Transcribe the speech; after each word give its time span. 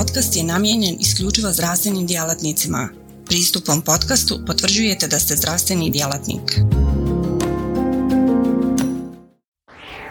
podcast 0.00 0.36
je 0.36 0.44
namijenjen 0.44 0.96
isključivo 1.00 1.52
zdravstvenim 1.52 2.06
djelatnicima. 2.06 2.88
Pristupom 3.26 3.82
podcastu 3.82 4.38
potvrđujete 4.46 5.08
da 5.08 5.18
ste 5.18 5.36
zdravstveni 5.36 5.90
djelatnik. 5.90 6.60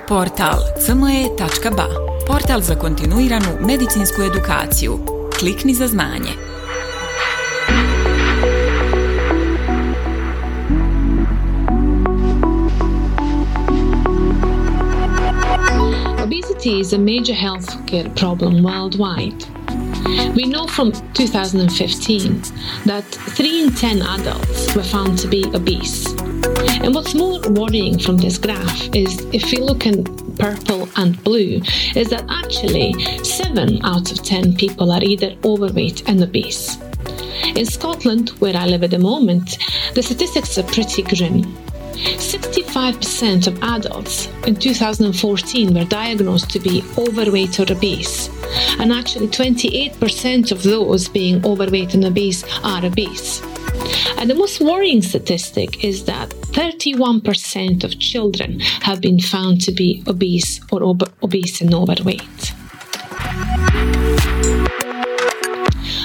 Portal 0.07 0.59
cme.ba 0.85 1.87
Portal 2.27 2.61
za 2.61 2.75
kontinuiranu 2.75 3.47
medicinsku 3.67 4.21
edukaciju. 4.21 4.99
Klikni 5.39 5.73
za 5.73 5.87
znanje. 5.87 6.31
Obesity 16.23 16.79
is 16.81 16.93
a 16.93 16.97
major 16.97 17.35
healthcare 17.35 18.15
problem 18.15 18.53
worldwide. 18.53 19.58
We 20.35 20.45
know 20.45 20.67
from 20.67 20.91
2015 21.13 22.41
that 22.85 23.03
3 23.03 23.63
in 23.63 23.73
10 23.73 24.01
adults 24.01 24.75
were 24.75 24.83
found 24.83 25.17
to 25.19 25.27
be 25.27 25.45
obese. 25.53 26.11
And 26.81 26.95
what's 26.95 27.13
more 27.13 27.39
worrying 27.49 27.99
from 27.99 28.17
this 28.17 28.37
graph 28.37 28.95
is 28.95 29.19
if 29.33 29.51
you 29.51 29.63
look 29.63 29.85
in 29.85 30.03
purple 30.37 30.87
and 30.95 31.21
blue, 31.23 31.61
is 31.95 32.09
that 32.09 32.25
actually 32.29 32.93
7 33.23 33.83
out 33.83 34.11
of 34.11 34.23
10 34.23 34.55
people 34.55 34.91
are 34.91 35.03
either 35.03 35.35
overweight 35.43 36.07
and 36.07 36.21
obese. 36.23 36.77
In 37.55 37.65
Scotland, 37.65 38.29
where 38.39 38.55
I 38.55 38.65
live 38.65 38.83
at 38.83 38.91
the 38.91 38.99
moment, 38.99 39.57
the 39.95 40.03
statistics 40.03 40.57
are 40.57 40.63
pretty 40.63 41.03
grim. 41.03 41.43
65% 41.99 43.47
of 43.47 43.61
adults 43.63 44.27
in 44.47 44.55
2014 44.55 45.73
were 45.73 45.85
diagnosed 45.85 46.49
to 46.51 46.59
be 46.59 46.83
overweight 46.97 47.59
or 47.59 47.71
obese, 47.71 48.29
and 48.79 48.91
actually 48.91 49.27
28% 49.27 50.51
of 50.51 50.63
those 50.63 51.07
being 51.09 51.45
overweight 51.45 51.93
and 51.93 52.05
obese 52.05 52.43
are 52.63 52.85
obese. 52.85 53.41
And 54.17 54.29
the 54.29 54.35
most 54.35 54.59
worrying 54.59 55.01
statistic 55.01 55.83
is 55.83 56.05
that 56.05 56.29
31% 56.51 57.83
of 57.83 57.99
children 57.99 58.59
have 58.59 59.01
been 59.01 59.19
found 59.19 59.61
to 59.61 59.71
be 59.71 60.03
obese 60.07 60.59
or 60.71 60.83
ob- 60.83 61.11
obese 61.23 61.61
and 61.61 61.73
overweight. 61.73 62.53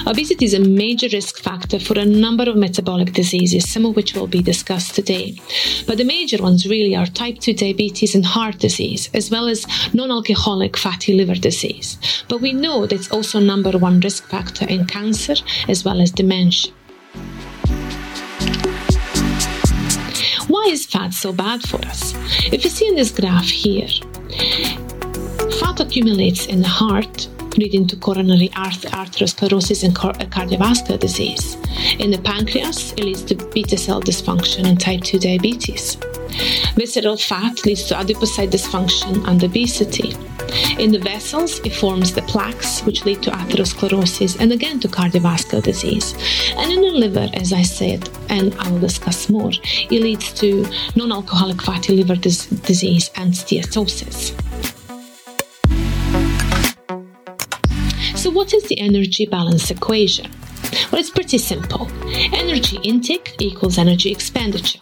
Obesity 0.07 0.45
is 0.45 0.53
a 0.53 0.59
major 0.59 1.07
risk 1.11 1.39
factor 1.39 1.79
for 1.79 1.97
a 1.97 2.05
number 2.05 2.43
of 2.43 2.55
metabolic 2.55 3.11
diseases, 3.11 3.67
some 3.67 3.87
of 3.87 3.95
which 3.95 4.13
will 4.13 4.27
be 4.27 4.41
discussed 4.41 4.93
today. 4.93 5.35
But 5.87 5.97
the 5.97 6.03
major 6.03 6.37
ones 6.43 6.67
really 6.67 6.95
are 6.95 7.07
type 7.07 7.39
2 7.39 7.53
diabetes 7.53 8.13
and 8.13 8.23
heart 8.23 8.59
disease, 8.59 9.09
as 9.15 9.31
well 9.31 9.47
as 9.47 9.65
non 9.95 10.11
alcoholic 10.11 10.77
fatty 10.77 11.15
liver 11.15 11.33
disease. 11.33 11.97
But 12.29 12.39
we 12.39 12.53
know 12.53 12.85
that 12.85 12.93
it's 12.93 13.11
also 13.11 13.39
number 13.39 13.75
one 13.79 13.99
risk 13.99 14.27
factor 14.27 14.67
in 14.67 14.85
cancer 14.85 15.35
as 15.67 15.83
well 15.83 15.99
as 15.99 16.11
dementia. 16.11 16.71
Why 20.47 20.67
is 20.69 20.85
fat 20.85 21.15
so 21.15 21.33
bad 21.33 21.63
for 21.63 21.83
us? 21.87 22.13
If 22.53 22.63
you 22.63 22.69
see 22.69 22.87
in 22.87 22.95
this 22.95 23.09
graph 23.09 23.49
here, 23.49 23.89
fat 25.59 25.79
accumulates 25.79 26.45
in 26.45 26.61
the 26.61 26.67
heart 26.67 27.27
leading 27.57 27.87
to 27.87 27.95
coronary 27.95 28.49
arteriosclerosis 28.49 29.83
and 29.83 29.95
cardiovascular 29.95 30.99
disease. 30.99 31.57
In 31.99 32.11
the 32.11 32.17
pancreas, 32.17 32.91
it 32.93 33.03
leads 33.03 33.23
to 33.23 33.35
beta 33.35 33.77
cell 33.77 34.01
dysfunction 34.01 34.65
and 34.65 34.79
type 34.79 35.01
2 35.01 35.19
diabetes. 35.19 35.97
Visceral 36.75 37.17
fat 37.17 37.65
leads 37.65 37.83
to 37.85 37.95
adipocyte 37.95 38.49
dysfunction 38.49 39.25
and 39.27 39.43
obesity. 39.43 40.13
In 40.77 40.91
the 40.91 40.99
vessels, 40.99 41.59
it 41.59 41.73
forms 41.73 42.13
the 42.13 42.21
plaques, 42.23 42.81
which 42.81 43.05
lead 43.05 43.23
to 43.23 43.31
atherosclerosis 43.31 44.39
and 44.39 44.51
again 44.51 44.79
to 44.81 44.87
cardiovascular 44.87 45.63
disease. 45.63 46.13
And 46.57 46.71
in 46.71 46.81
the 46.81 46.91
liver, 46.91 47.29
as 47.33 47.53
I 47.53 47.63
said, 47.63 48.09
and 48.29 48.53
I 48.55 48.69
will 48.69 48.79
discuss 48.79 49.29
more, 49.29 49.51
it 49.51 50.01
leads 50.01 50.33
to 50.33 50.65
non 50.95 51.11
alcoholic 51.11 51.61
fatty 51.61 51.95
liver 51.95 52.15
dis- 52.15 52.47
disease 52.47 53.09
and 53.15 53.33
steatosis. 53.33 54.33
So, 58.25 58.31
what 58.31 58.55
is 58.55 58.63
the 58.63 58.79
energy 58.79 59.27
balance 59.27 59.69
equation? 59.69 60.31
Well, 60.91 60.99
it's 60.99 61.11
pretty 61.11 61.37
simple. 61.37 61.87
Energy 62.33 62.79
intake 62.81 63.35
equals 63.37 63.77
energy 63.77 64.11
expenditure. 64.11 64.79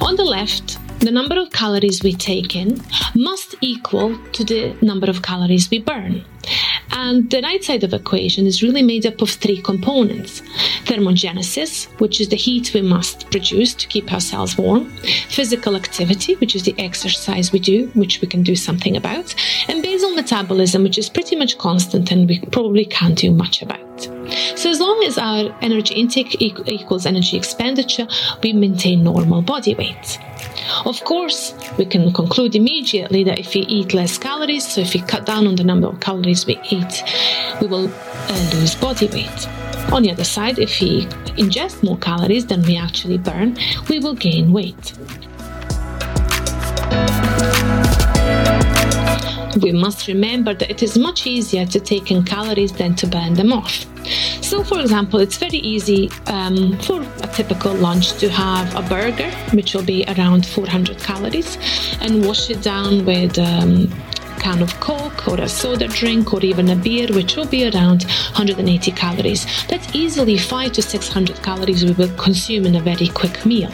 On 0.00 0.14
the 0.14 0.22
left, 0.22 0.78
the 1.00 1.10
number 1.10 1.40
of 1.40 1.50
calories 1.50 2.04
we 2.04 2.12
take 2.12 2.54
in 2.54 2.80
must 3.16 3.56
equal 3.62 4.16
to 4.34 4.44
the 4.44 4.76
number 4.80 5.10
of 5.10 5.22
calories 5.22 5.70
we 5.70 5.80
burn. 5.80 6.24
And 6.92 7.30
the 7.30 7.40
right 7.42 7.62
side 7.62 7.84
of 7.84 7.92
equation 7.94 8.46
is 8.46 8.62
really 8.62 8.82
made 8.82 9.06
up 9.06 9.20
of 9.22 9.30
three 9.30 9.60
components 9.60 10.42
thermogenesis, 10.84 11.86
which 12.00 12.20
is 12.20 12.28
the 12.28 12.36
heat 12.36 12.72
we 12.74 12.82
must 12.82 13.30
produce 13.30 13.74
to 13.74 13.86
keep 13.88 14.12
ourselves 14.12 14.58
warm, 14.58 14.90
physical 15.28 15.76
activity, 15.76 16.34
which 16.36 16.54
is 16.54 16.64
the 16.64 16.74
exercise 16.78 17.52
we 17.52 17.58
do, 17.58 17.86
which 17.94 18.20
we 18.20 18.28
can 18.28 18.42
do 18.42 18.54
something 18.54 18.96
about, 18.96 19.34
and 19.68 19.82
basal 19.82 20.14
metabolism, 20.14 20.82
which 20.82 20.98
is 20.98 21.08
pretty 21.08 21.36
much 21.36 21.58
constant 21.58 22.10
and 22.10 22.28
we 22.28 22.40
probably 22.50 22.84
can't 22.84 23.18
do 23.18 23.30
much 23.30 23.62
about. 23.62 23.80
So, 24.56 24.70
as 24.70 24.80
long 24.80 25.02
as 25.04 25.18
our 25.18 25.56
energy 25.62 25.94
intake 25.94 26.40
equals 26.40 27.06
energy 27.06 27.36
expenditure, 27.36 28.06
we 28.42 28.52
maintain 28.52 29.02
normal 29.02 29.42
body 29.42 29.74
weight. 29.74 30.18
Of 30.84 31.04
course, 31.04 31.54
we 31.78 31.84
can 31.84 32.12
conclude 32.12 32.54
immediately 32.56 33.24
that 33.24 33.38
if 33.38 33.54
we 33.54 33.60
eat 33.62 33.94
less 33.94 34.18
calories, 34.18 34.66
so 34.66 34.80
if 34.80 34.94
we 34.94 35.00
cut 35.00 35.26
down 35.26 35.46
on 35.46 35.56
the 35.56 35.64
number 35.64 35.86
of 35.86 36.00
calories 36.00 36.46
we 36.46 36.58
eat, 36.70 37.02
we 37.60 37.66
will 37.66 37.88
uh, 37.88 38.50
lose 38.54 38.74
body 38.74 39.06
weight. 39.08 39.48
On 39.92 40.02
the 40.02 40.10
other 40.10 40.24
side, 40.24 40.58
if 40.58 40.80
we 40.80 41.06
ingest 41.36 41.82
more 41.82 41.98
calories 41.98 42.46
than 42.46 42.62
we 42.62 42.76
actually 42.76 43.18
burn, 43.18 43.56
we 43.88 43.98
will 43.98 44.14
gain 44.14 44.52
weight. 44.52 44.92
We 49.60 49.72
must 49.72 50.08
remember 50.08 50.54
that 50.54 50.70
it 50.70 50.82
is 50.82 50.96
much 50.96 51.26
easier 51.26 51.66
to 51.66 51.80
take 51.80 52.10
in 52.10 52.24
calories 52.24 52.72
than 52.72 52.94
to 52.96 53.06
burn 53.06 53.34
them 53.34 53.52
off. 53.52 53.86
So, 54.42 54.64
for 54.64 54.80
example, 54.80 55.20
it's 55.20 55.36
very 55.36 55.58
easy 55.58 56.10
um, 56.26 56.78
for 56.78 57.02
a 57.22 57.26
typical 57.28 57.74
lunch 57.74 58.12
to 58.14 58.28
have 58.30 58.74
a 58.74 58.88
burger, 58.88 59.30
which 59.52 59.74
will 59.74 59.84
be 59.84 60.04
around 60.16 60.46
400 60.46 60.98
calories, 60.98 61.58
and 62.00 62.26
wash 62.26 62.50
it 62.50 62.62
down 62.62 63.04
with 63.04 63.38
um, 63.38 63.88
can 64.38 64.60
of 64.60 64.74
Coke 64.80 65.28
or 65.28 65.40
a 65.40 65.48
soda 65.48 65.86
drink 65.86 66.34
or 66.34 66.40
even 66.40 66.70
a 66.70 66.76
beer, 66.76 67.06
which 67.12 67.36
will 67.36 67.46
be 67.46 67.68
around 67.68 68.02
180 68.02 68.90
calories. 68.92 69.46
That's 69.68 69.94
easily 69.94 70.36
5 70.36 70.72
to 70.72 70.82
600 70.82 71.42
calories 71.42 71.84
we 71.84 71.92
will 71.92 72.14
consume 72.16 72.66
in 72.66 72.74
a 72.74 72.80
very 72.80 73.08
quick 73.08 73.46
meal. 73.46 73.72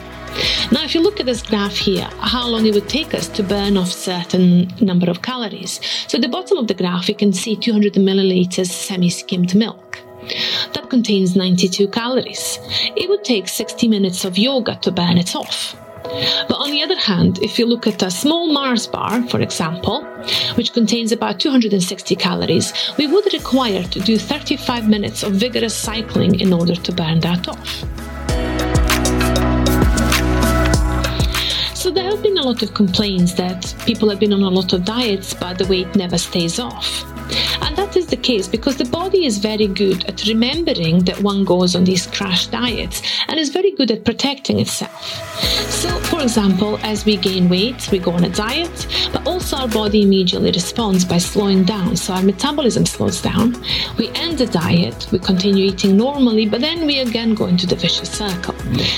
Now, 0.72 0.84
if 0.84 0.94
you 0.94 1.00
look 1.00 1.21
at 1.21 1.27
this 1.27 1.43
graph 1.43 1.77
here, 1.77 2.09
how 2.21 2.47
long 2.47 2.66
it 2.66 2.75
would 2.75 2.89
take 2.89 3.15
us 3.15 3.28
to 3.28 3.43
burn 3.43 3.77
off 3.77 3.91
certain 3.91 4.72
number 4.81 5.11
of 5.11 5.22
calories. 5.22 5.81
So 6.09 6.16
at 6.16 6.22
the 6.22 6.28
bottom 6.28 6.59
of 6.59 6.66
the 6.69 6.75
graph, 6.75 7.09
you 7.09 7.15
can 7.15 7.33
see 7.33 7.56
200 7.56 7.94
milliliters 7.94 8.71
semi-skimmed 8.71 9.55
milk. 9.55 10.00
That 10.75 10.91
contains 10.91 11.37
92 11.37 11.88
calories. 11.88 12.59
It 12.97 13.09
would 13.09 13.25
take 13.25 13.49
60 13.49 13.88
minutes 13.88 14.25
of 14.25 14.37
yoga 14.37 14.77
to 14.83 14.91
burn 14.91 15.19
it 15.19 15.34
off. 15.34 15.77
But 16.49 16.56
on 16.56 16.71
the 16.71 16.83
other 16.83 16.99
hand, 16.99 17.38
if 17.43 17.59
you 17.59 17.67
look 17.67 17.87
at 17.87 18.03
a 18.03 18.11
small 18.11 18.50
Mars 18.53 18.87
bar, 18.87 19.22
for 19.28 19.41
example, 19.41 20.05
which 20.55 20.72
contains 20.72 21.12
about 21.12 21.38
260 21.41 22.17
calories, 22.17 22.72
we 22.97 23.06
would 23.06 23.33
require 23.33 23.83
to 23.84 24.00
do 24.00 24.19
35 24.19 24.88
minutes 24.88 25.22
of 25.22 25.33
vigorous 25.33 25.77
cycling 25.77 26.41
in 26.41 26.53
order 26.53 26.75
to 26.75 26.93
burn 26.93 27.21
that 27.21 27.49
off. 27.49 27.84
So 31.88 31.94
there 31.94 32.10
have 32.10 32.22
been 32.22 32.37
a 32.37 32.43
lot 32.43 32.62
of 32.62 32.75
complaints 32.75 33.32
that 33.37 33.75
people 33.87 34.10
have 34.10 34.21
been 34.21 34.34
on 34.34 34.43
a 34.43 34.50
lot 34.50 34.75
of 34.75 34.84
diets, 34.84 35.32
but 35.32 35.56
the 35.56 35.66
weight 35.69 35.97
never 35.97 36.19
stays 36.19 36.59
off. 36.59 37.18
And 37.62 37.77
that 37.77 37.97
is 37.97 38.06
the 38.06 38.16
case 38.16 38.49
because 38.49 38.77
the 38.77 38.84
body 38.84 39.25
is 39.26 39.38
very 39.38 39.67
good 39.67 40.05
at 40.06 40.26
remembering 40.26 41.05
that 41.05 41.20
one 41.23 41.44
goes 41.44 41.75
on 41.75 41.85
these 41.85 42.06
crash 42.06 42.47
diets 42.47 43.02
and 43.29 43.38
is 43.38 43.50
very 43.50 43.73
good 43.73 43.91
at 43.91 44.05
protecting 44.05 44.61
itself. 44.61 45.05
So, 45.70 45.88
for 46.11 46.23
example, 46.23 46.79
as 46.82 47.05
we 47.05 47.17
gain 47.17 47.49
weight, 47.49 47.88
we 47.93 47.99
go 47.99 48.12
on 48.12 48.25
a 48.25 48.29
diet, 48.29 48.87
but 49.12 49.26
also 49.26 49.56
our 49.56 49.69
body 49.69 50.02
immediately 50.02 50.50
responds 50.50 51.05
by 51.05 51.19
slowing 51.19 51.64
down. 51.64 51.97
So, 51.97 52.14
our 52.14 52.23
metabolism 52.23 52.87
slows 52.87 53.20
down. 53.23 53.56
We 53.97 54.08
end 54.14 54.38
the 54.38 54.47
diet, 54.47 55.06
we 55.12 55.19
continue 55.19 55.67
eating 55.67 55.97
normally, 55.97 56.47
but 56.47 56.61
then 56.61 56.87
we 56.87 57.00
again 57.00 57.35
go 57.35 57.47
into 57.47 57.67
the 57.67 57.76
vicious 57.76 58.11
circle. 58.11 58.55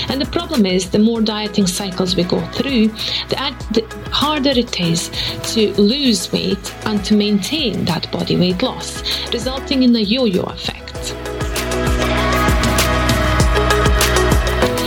And 0.09 0.21
the 0.21 0.29
problem 0.31 0.65
is, 0.65 0.89
the 0.89 0.99
more 0.99 1.21
dieting 1.21 1.67
cycles 1.67 2.15
we 2.15 2.23
go 2.23 2.39
through, 2.47 2.87
the, 3.29 3.37
the 3.71 3.85
harder 4.11 4.51
it 4.51 4.79
is 4.79 5.09
to 5.53 5.73
lose 5.73 6.31
weight 6.31 6.73
and 6.85 7.03
to 7.05 7.15
maintain 7.15 7.85
that 7.85 8.11
body 8.11 8.20
weight 8.29 8.61
loss, 8.61 9.01
resulting 9.33 9.83
in 9.83 9.95
a 9.95 9.99
yo 9.99 10.25
yo 10.25 10.43
effect. 10.43 11.13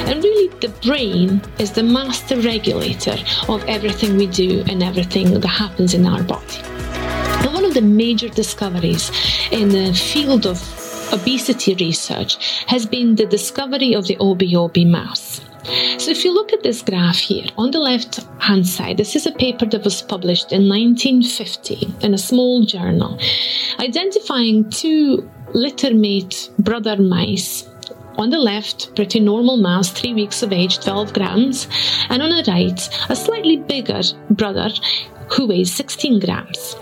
And 0.08 0.22
really, 0.22 0.48
the 0.60 0.68
brain 0.82 1.40
is 1.58 1.72
the 1.72 1.82
master 1.82 2.36
regulator 2.40 3.16
of 3.48 3.64
everything 3.64 4.16
we 4.16 4.26
do 4.26 4.62
and 4.68 4.82
everything 4.82 5.32
that 5.40 5.44
happens 5.46 5.94
in 5.94 6.06
our 6.06 6.22
body 6.22 6.60
And 7.42 7.52
one 7.52 7.64
of 7.64 7.74
the 7.74 7.82
major 7.82 8.28
discoveries 8.28 9.10
in 9.50 9.68
the 9.70 9.92
field 9.92 10.46
of 10.46 10.58
obesity 11.12 11.74
research 11.74 12.64
has 12.66 12.86
been 12.86 13.16
the 13.16 13.26
discovery 13.26 13.94
of 13.94 14.06
the 14.06 14.16
ob/ob 14.18 14.76
mouse. 14.86 15.40
So 15.98 16.10
if 16.10 16.24
you 16.24 16.34
look 16.34 16.52
at 16.52 16.62
this 16.62 16.82
graph 16.82 17.18
here, 17.18 17.46
on 17.56 17.70
the 17.70 17.78
left 17.78 18.20
hand 18.38 18.66
side, 18.66 18.98
this 18.98 19.16
is 19.16 19.26
a 19.26 19.32
paper 19.32 19.64
that 19.66 19.84
was 19.84 20.02
published 20.02 20.52
in 20.52 20.68
1950 20.68 21.94
in 22.02 22.12
a 22.12 22.18
small 22.18 22.64
journal, 22.64 23.18
identifying 23.78 24.68
two 24.70 25.28
littermate 25.54 26.50
brother 26.58 26.96
mice 27.00 27.66
on 28.16 28.30
the 28.30 28.38
left, 28.38 28.94
pretty 28.94 29.20
normal 29.20 29.56
mouse, 29.56 29.90
three 29.90 30.14
weeks 30.14 30.42
of 30.42 30.52
age, 30.52 30.78
12 30.80 31.12
grams, 31.12 31.66
and 32.10 32.22
on 32.22 32.28
the 32.28 32.44
right, 32.46 32.88
a 33.08 33.16
slightly 33.16 33.56
bigger 33.56 34.02
brother 34.30 34.68
who 35.30 35.46
weighs 35.46 35.72
16 35.74 36.20
grams. 36.20 36.76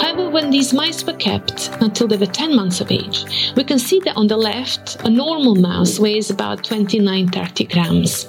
However, 0.00 0.30
when 0.30 0.50
these 0.50 0.72
mice 0.72 1.04
were 1.04 1.12
kept 1.12 1.70
until 1.80 2.08
they 2.08 2.16
were 2.16 2.26
10 2.26 2.54
months 2.56 2.80
of 2.80 2.90
age, 2.90 3.24
we 3.56 3.64
can 3.64 3.78
see 3.78 4.00
that 4.04 4.16
on 4.16 4.26
the 4.26 4.36
left, 4.36 4.96
a 5.04 5.10
normal 5.10 5.54
mouse 5.54 5.98
weighs 5.98 6.30
about 6.30 6.64
29 6.64 7.28
30 7.28 7.64
grams. 7.64 8.24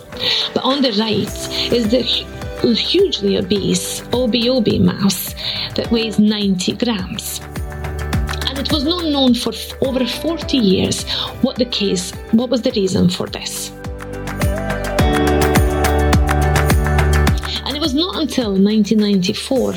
But 0.53 0.63
on 0.63 0.81
the 0.81 0.91
right 0.93 1.71
is 1.71 1.89
the 1.89 2.01
hugely 2.73 3.37
obese 3.37 4.01
ob/ob 4.13 4.67
mouse 4.79 5.33
that 5.75 5.89
weighs 5.91 6.19
90 6.19 6.73
grams. 6.73 7.39
And 8.47 8.59
it 8.59 8.71
was 8.71 8.83
not 8.83 9.05
known 9.05 9.33
for 9.33 9.53
over 9.81 10.05
40 10.05 10.57
years 10.57 11.05
what 11.41 11.55
the 11.57 11.65
case, 11.65 12.11
what 12.31 12.49
was 12.49 12.61
the 12.61 12.71
reason 12.71 13.09
for 13.09 13.27
this. 13.27 13.71
Was 17.87 17.93
not 17.93 18.17
until 18.17 18.51
1994 18.51 19.71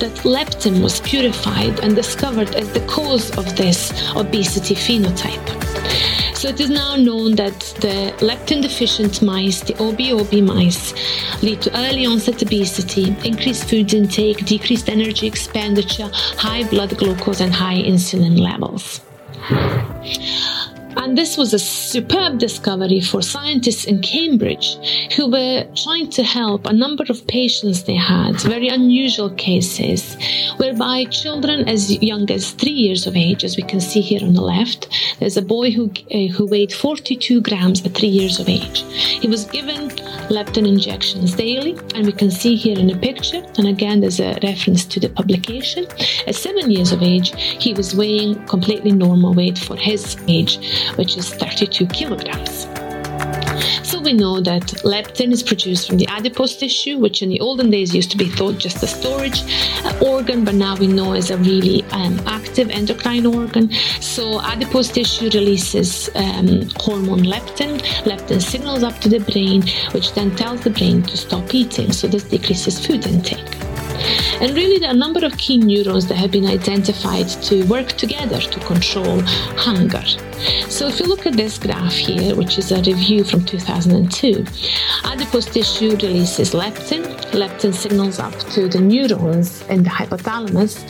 that 0.00 0.12
leptin 0.24 0.82
was 0.82 1.00
purified 1.00 1.80
and 1.80 1.96
discovered 1.96 2.54
as 2.54 2.70
the 2.74 2.80
cause 2.80 3.30
of 3.38 3.56
this 3.56 3.90
obesity 4.14 4.74
phenotype. 4.74 5.48
So 6.36 6.48
it 6.48 6.60
is 6.60 6.68
now 6.68 6.94
known 6.96 7.36
that 7.36 7.58
the 7.80 8.12
leptin 8.18 8.60
deficient 8.60 9.22
mice, 9.22 9.62
the 9.62 9.74
ob/ob 9.82 10.30
mice, 10.42 10.92
lead 11.42 11.62
to 11.62 11.70
early 11.74 12.04
onset 12.04 12.42
obesity, 12.42 13.16
increased 13.24 13.64
food 13.64 13.94
intake, 13.94 14.44
decreased 14.44 14.90
energy 14.90 15.26
expenditure, 15.26 16.10
high 16.36 16.64
blood 16.64 16.98
glucose, 16.98 17.40
and 17.40 17.54
high 17.54 17.80
insulin 17.82 18.38
levels. 18.38 19.00
And 20.96 21.18
this 21.18 21.36
was 21.36 21.52
a 21.52 21.58
superb 21.58 22.38
discovery 22.38 23.00
for 23.00 23.20
scientists 23.20 23.84
in 23.84 24.00
Cambridge 24.00 24.76
who 25.16 25.30
were 25.30 25.66
trying 25.74 26.10
to 26.10 26.22
help 26.22 26.66
a 26.66 26.72
number 26.72 27.04
of 27.08 27.26
patients 27.26 27.82
they 27.82 27.96
had, 27.96 28.40
very 28.40 28.68
unusual 28.68 29.30
cases, 29.30 30.16
whereby 30.56 31.04
children 31.06 31.68
as 31.68 31.90
young 32.02 32.30
as 32.30 32.52
three 32.52 32.70
years 32.70 33.06
of 33.06 33.16
age, 33.16 33.44
as 33.44 33.56
we 33.56 33.62
can 33.62 33.80
see 33.80 34.00
here 34.00 34.22
on 34.22 34.34
the 34.34 34.40
left, 34.40 34.88
there's 35.18 35.36
a 35.36 35.42
boy 35.42 35.70
who, 35.70 35.90
uh, 36.12 36.32
who 36.32 36.46
weighed 36.46 36.72
42 36.72 37.40
grams 37.40 37.84
at 37.84 37.94
three 37.94 38.08
years 38.08 38.38
of 38.38 38.48
age. 38.48 38.82
He 38.92 39.28
was 39.28 39.44
given 39.46 39.90
leptin 40.30 40.66
injections 40.66 41.34
daily, 41.34 41.76
and 41.94 42.06
we 42.06 42.12
can 42.12 42.30
see 42.30 42.54
here 42.54 42.78
in 42.78 42.90
a 42.90 42.96
picture, 42.96 43.42
and 43.58 43.66
again, 43.66 44.00
there's 44.00 44.20
a 44.20 44.38
reference 44.42 44.84
to 44.86 45.00
the 45.00 45.08
publication. 45.08 45.86
At 46.26 46.34
seven 46.34 46.70
years 46.70 46.92
of 46.92 47.02
age, 47.02 47.34
he 47.36 47.74
was 47.74 47.94
weighing 47.94 48.44
completely 48.46 48.92
normal 48.92 49.34
weight 49.34 49.58
for 49.58 49.76
his 49.76 50.16
age 50.28 50.58
which 50.96 51.16
is 51.16 51.28
32 51.34 51.86
kilograms. 51.86 52.66
So 53.82 54.00
we 54.00 54.12
know 54.12 54.40
that 54.40 54.62
leptin 54.82 55.30
is 55.30 55.42
produced 55.42 55.86
from 55.86 55.98
the 55.98 56.08
adipose 56.08 56.56
tissue, 56.56 56.98
which 56.98 57.22
in 57.22 57.28
the 57.28 57.40
olden 57.40 57.70
days 57.70 57.94
used 57.94 58.10
to 58.10 58.16
be 58.16 58.28
thought 58.28 58.58
just 58.58 58.82
a 58.82 58.86
storage 58.86 59.42
uh, 59.84 59.98
organ, 60.04 60.44
but 60.44 60.54
now 60.54 60.76
we 60.76 60.86
know 60.86 61.14
is 61.14 61.30
a 61.30 61.36
really 61.38 61.84
um, 61.92 62.18
active 62.26 62.70
endocrine 62.70 63.26
organ. 63.26 63.70
So 64.00 64.40
adipose 64.40 64.88
tissue 64.88 65.30
releases 65.30 66.08
um, 66.16 66.68
hormone 66.76 67.24
leptin. 67.24 67.78
Leptin 68.04 68.42
signals 68.42 68.82
up 68.82 68.98
to 69.00 69.08
the 69.08 69.20
brain, 69.20 69.62
which 69.92 70.12
then 70.14 70.34
tells 70.34 70.62
the 70.62 70.70
brain 70.70 71.02
to 71.02 71.16
stop 71.16 71.54
eating. 71.54 71.92
So 71.92 72.08
this 72.08 72.24
decreases 72.24 72.84
food 72.84 73.06
intake. 73.06 73.63
And 74.40 74.54
really, 74.54 74.78
there 74.78 74.90
are 74.90 74.94
a 74.94 74.96
number 74.96 75.24
of 75.24 75.36
key 75.38 75.58
neurons 75.58 76.06
that 76.08 76.16
have 76.16 76.30
been 76.30 76.46
identified 76.46 77.28
to 77.44 77.64
work 77.64 77.88
together 77.88 78.40
to 78.40 78.60
control 78.60 79.20
hunger. 79.56 80.02
So, 80.68 80.88
if 80.88 81.00
you 81.00 81.06
look 81.06 81.26
at 81.26 81.34
this 81.34 81.58
graph 81.58 81.92
here, 81.92 82.34
which 82.34 82.58
is 82.58 82.72
a 82.72 82.76
review 82.82 83.24
from 83.24 83.44
2002, 83.44 84.44
adipose 85.04 85.46
tissue 85.46 85.90
releases 85.96 86.52
leptin. 86.52 87.04
Leptin 87.32 87.72
signals 87.72 88.18
up 88.18 88.36
to 88.50 88.68
the 88.68 88.80
neurons 88.80 89.62
in 89.68 89.82
the 89.82 89.90
hypothalamus, 89.90 90.84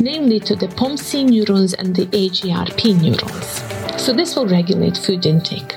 namely 0.00 0.40
to 0.40 0.56
the 0.56 0.68
POMC 0.68 1.28
neurons 1.28 1.74
and 1.74 1.94
the 1.94 2.06
AGRP 2.06 3.00
neurons. 3.02 4.02
So, 4.02 4.12
this 4.12 4.36
will 4.36 4.46
regulate 4.46 4.96
food 4.96 5.26
intake 5.26 5.76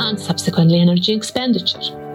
and 0.00 0.18
subsequently 0.18 0.80
energy 0.80 1.12
expenditure. 1.14 2.07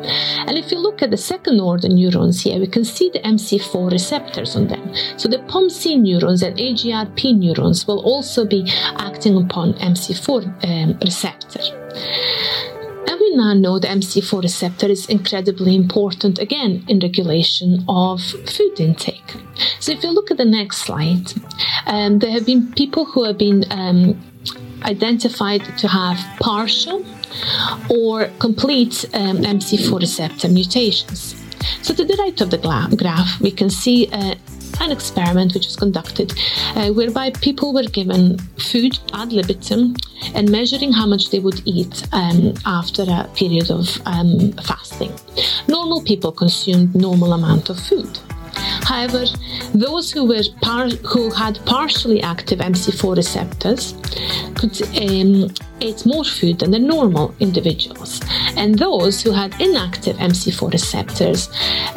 And 0.48 0.58
if 0.58 0.72
you 0.72 0.80
look 0.80 1.02
at 1.02 1.12
the 1.12 1.18
second 1.18 1.60
order 1.60 1.90
neurons 1.90 2.42
here, 2.44 2.60
we 2.60 2.68
can 2.68 2.84
see 2.84 3.10
the 3.10 3.20
MC4 3.20 3.92
receptors 3.92 4.56
on 4.56 4.68
them. 4.68 4.94
So 5.18 5.30
the 5.30 5.38
POMC 5.38 6.00
neurons 6.00 6.44
and 6.44 6.58
AGRP 6.58 7.38
neurons 7.38 7.88
will 7.88 8.02
also 8.04 8.46
be 8.46 8.70
acting 8.98 9.38
upon 9.38 9.74
MC4 9.74 10.66
um, 10.66 11.00
receptor. 11.00 11.62
And 13.08 13.20
we 13.20 13.36
now 13.36 13.54
know 13.54 13.80
the 13.80 13.88
MC4 13.88 14.44
receptor 14.44 14.88
is 14.88 15.08
incredibly 15.08 15.76
important 15.76 16.40
again 16.40 16.84
in 16.88 17.00
regulation 17.00 17.84
of 17.88 18.22
food 18.22 18.80
intake. 18.80 19.36
So 19.80 19.92
if 19.92 20.04
you 20.04 20.12
look 20.12 20.32
at 20.32 20.38
the 20.38 20.46
next 20.46 20.78
slide, 20.78 21.34
um, 21.86 22.20
there 22.20 22.32
have 22.32 22.46
been 22.46 22.72
people 22.72 23.06
who 23.06 23.24
have 23.26 23.38
been 23.38 23.66
um, 23.70 24.22
identified 24.84 25.64
to 25.78 25.88
have 25.88 26.18
partial 26.40 27.06
or 27.90 28.28
complete 28.40 29.06
um, 29.14 29.38
MC4 29.38 30.00
receptor 30.00 30.50
mutations. 30.50 31.36
So 31.82 31.94
to 31.94 32.04
the 32.04 32.16
right 32.16 32.40
of 32.42 32.50
the 32.50 32.58
graph, 32.58 33.40
we 33.40 33.52
can 33.52 33.70
see 33.70 34.10
uh, 34.12 34.36
an 34.82 34.92
experiment 34.92 35.54
which 35.54 35.66
was 35.66 35.76
conducted 35.76 36.34
uh, 36.76 36.92
whereby 36.92 37.32
people 37.42 37.74
were 37.74 37.84
given 37.84 38.38
food 38.58 38.98
ad 39.14 39.32
libitum 39.32 39.96
and 40.36 40.50
measuring 40.50 40.92
how 40.92 41.06
much 41.06 41.30
they 41.30 41.40
would 41.40 41.62
eat 41.66 42.08
um, 42.12 42.54
after 42.66 43.04
a 43.04 43.30
period 43.36 43.70
of 43.70 44.02
um, 44.06 44.52
fasting. 44.64 45.12
Normal 45.68 46.02
people 46.04 46.32
consumed 46.32 46.96
normal 46.96 47.34
amount 47.34 47.70
of 47.70 47.80
food. 47.80 48.20
However, 48.82 49.26
those 49.74 50.12
who 50.12 50.26
were 50.26 50.44
par- 50.62 50.90
who 51.12 51.30
had 51.32 51.60
partially 51.66 52.22
active 52.22 52.60
MC4 52.60 53.16
receptors 53.16 53.94
could 54.56 54.82
um, 54.98 55.54
ate 55.82 56.06
more 56.06 56.24
food 56.24 56.60
than 56.60 56.72
the 56.72 56.80
normal 56.80 57.34
individuals, 57.40 58.22
and 58.56 58.78
those 58.78 59.22
who 59.22 59.32
had 59.32 59.60
inactive 59.60 60.18
MC4 60.18 60.72
receptors 60.72 61.50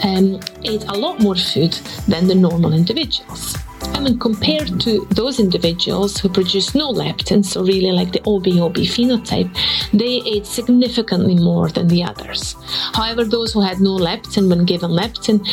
um, 0.03 0.41
ate 0.65 0.85
a 0.85 0.95
lot 0.95 1.21
more 1.21 1.37
food 1.37 1.73
than 2.09 2.27
the 2.27 2.35
normal 2.35 2.73
individuals. 2.73 3.57
I 3.95 4.01
mean, 4.01 4.19
compared 4.19 4.81
to 4.81 5.07
those 5.11 5.41
individuals 5.41 6.19
who 6.19 6.29
produce 6.29 6.75
no 6.75 6.93
leptin, 6.93 7.45
so 7.45 7.63
really 7.63 7.93
like 7.93 8.13
the 8.13 8.21
ob/ob 8.27 8.77
phenotype, 8.77 9.51
they 9.93 10.23
ate 10.27 10.47
significantly 10.47 11.35
more 11.35 11.69
than 11.69 11.89
the 11.89 12.05
others. 12.05 12.57
However, 12.95 13.25
those 13.25 13.53
who 13.53 13.61
had 13.61 13.81
no 13.81 13.97
leptin 13.97 14.49
when 14.49 14.65
given 14.65 14.91
leptin 14.91 15.47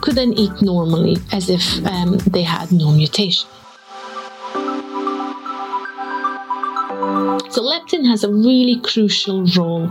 could 0.00 0.14
then 0.14 0.32
eat 0.32 0.62
normally 0.62 1.16
as 1.32 1.50
if 1.50 1.84
um, 1.86 2.18
they 2.26 2.42
had 2.42 2.72
no 2.72 2.90
mutation. 2.90 3.48
So 7.50 7.62
leptin 7.62 8.06
has 8.06 8.22
a 8.22 8.32
really 8.32 8.80
crucial 8.80 9.44
role 9.56 9.90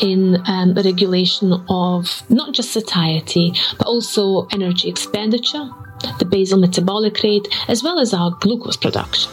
in 0.00 0.38
um, 0.46 0.74
the 0.74 0.82
regulation 0.82 1.52
of 1.68 2.22
not 2.28 2.52
just 2.52 2.72
satiety, 2.72 3.52
but 3.78 3.86
also 3.86 4.48
energy 4.50 4.88
expenditure, 4.88 5.70
the 6.18 6.24
basal 6.24 6.58
metabolic 6.58 7.22
rate, 7.22 7.48
as 7.68 7.82
well 7.82 7.98
as 7.98 8.14
our 8.14 8.30
glucose 8.40 8.76
production. 8.76 9.30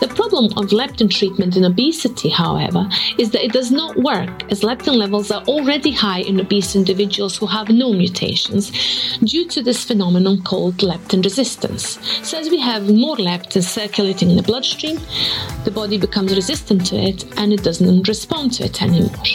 The 0.00 0.08
problem 0.08 0.46
of 0.56 0.70
leptin 0.70 1.10
treatment 1.10 1.56
in 1.56 1.64
obesity, 1.64 2.30
however, 2.30 2.88
is 3.18 3.30
that 3.30 3.44
it 3.44 3.52
does 3.52 3.70
not 3.70 3.96
work 3.96 4.50
as 4.50 4.62
leptin 4.62 4.96
levels 4.96 5.30
are 5.30 5.42
already 5.44 5.92
high 5.92 6.20
in 6.20 6.40
obese 6.40 6.74
individuals 6.74 7.36
who 7.36 7.46
have 7.46 7.68
no 7.68 7.92
mutations 7.92 8.70
due 9.20 9.46
to 9.48 9.62
this 9.62 9.84
phenomenon 9.84 10.42
called 10.42 10.76
leptin 10.78 11.22
resistance. 11.22 11.98
So, 12.26 12.38
as 12.38 12.48
we 12.48 12.58
have 12.60 12.88
more 12.88 13.16
leptin 13.16 13.62
circulating 13.62 14.30
in 14.30 14.36
the 14.36 14.42
bloodstream, 14.42 14.98
the 15.64 15.70
body 15.70 15.98
becomes 15.98 16.34
resistant 16.34 16.86
to 16.86 16.96
it 16.96 17.24
and 17.38 17.52
it 17.52 17.62
doesn't 17.62 18.08
respond 18.08 18.52
to 18.54 18.64
it 18.64 18.82
anymore. 18.82 19.26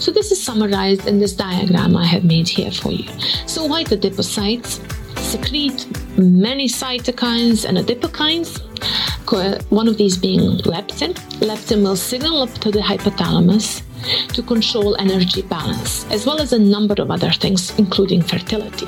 So, 0.00 0.10
this 0.10 0.32
is 0.32 0.42
summarized 0.42 1.06
in 1.06 1.20
this 1.20 1.34
diagram 1.34 1.96
I 1.96 2.04
have 2.04 2.24
made 2.24 2.48
here 2.48 2.72
for 2.72 2.90
you. 2.90 3.08
So, 3.46 3.64
white 3.64 3.88
adipocytes 3.88 4.97
secrete 5.28 5.86
many 6.16 6.66
cytokines 6.66 7.66
and 7.66 7.76
adipokines 7.76 8.62
one 9.68 9.86
of 9.86 9.98
these 9.98 10.16
being 10.16 10.58
leptin. 10.64 11.12
Leptin 11.40 11.82
will 11.82 11.96
signal 11.96 12.40
up 12.40 12.52
to 12.60 12.70
the 12.70 12.78
hypothalamus 12.78 13.82
to 14.28 14.42
control 14.42 14.96
energy 14.96 15.42
balance, 15.42 16.10
as 16.10 16.24
well 16.24 16.40
as 16.40 16.54
a 16.54 16.58
number 16.58 16.94
of 17.02 17.10
other 17.10 17.30
things, 17.30 17.78
including 17.78 18.22
fertility. 18.22 18.86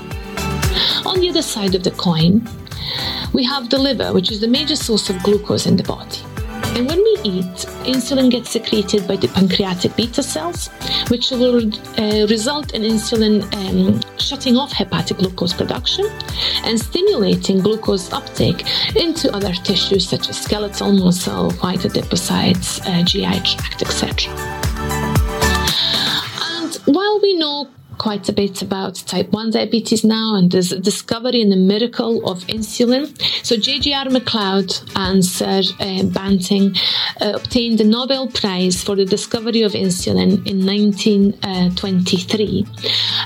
On 1.04 1.20
the 1.20 1.28
other 1.28 1.42
side 1.42 1.75
of 1.75 1.85
the 1.85 1.90
coin, 1.90 2.49
we 3.35 3.44
have 3.44 3.68
the 3.68 3.78
liver, 3.78 4.14
which 4.14 4.32
is 4.32 4.40
the 4.40 4.49
major 4.49 4.76
source 4.76 5.11
of 5.11 5.23
glucose 5.23 5.66
in 5.66 5.76
the 5.76 5.82
body. 5.82 6.20
And 6.77 6.87
when 6.89 6.99
we 6.99 7.17
eat, 7.25 7.67
insulin 7.85 8.31
gets 8.31 8.50
secreted 8.50 9.07
by 9.07 9.17
the 9.17 9.29
pancreatic 9.29 9.97
beta 9.97 10.23
cells, 10.23 10.69
which 11.09 11.31
will 11.31 11.67
uh, 11.99 12.27
result 12.29 12.75
in 12.75 12.83
insulin 12.83 13.43
um, 13.55 14.00
shutting 14.19 14.57
off 14.57 14.73
hepatic 14.73 15.19
glucose 15.19 15.53
production 15.53 16.07
and 16.65 16.79
stimulating 16.79 17.61
glucose 17.61 18.12
uptake 18.12 18.65
into 18.97 19.35
other 19.35 19.53
tissues 19.53 20.09
such 20.09 20.29
as 20.29 20.41
skeletal 20.41 20.93
muscle, 20.93 21.50
white 21.62 21.81
adipocytes, 21.81 22.81
uh, 22.87 23.03
GI 23.03 23.41
tract, 23.41 23.83
etc. 23.83 25.00
quite 28.00 28.28
a 28.30 28.33
bit 28.33 28.62
about 28.62 28.95
type 29.07 29.30
1 29.30 29.50
diabetes 29.50 30.04
now 30.04 30.35
and 30.35 30.50
the 30.50 30.80
discovery 30.80 31.42
and 31.42 31.52
the 31.52 31.57
miracle 31.57 32.26
of 32.26 32.38
insulin. 32.47 33.07
So 33.45 33.59
J.G.R. 33.59 34.09
Macleod 34.09 34.73
and 34.97 35.23
Sir 35.23 35.61
uh, 35.80 36.04
Banting 36.04 36.75
uh, 37.21 37.33
obtained 37.35 37.78
the 37.78 37.85
Nobel 37.85 38.28
Prize 38.28 38.83
for 38.83 38.97
the 38.97 39.04
discovery 39.04 39.61
of 39.61 39.73
insulin 39.73 40.47
in 40.47 40.64
1923. 40.64 42.66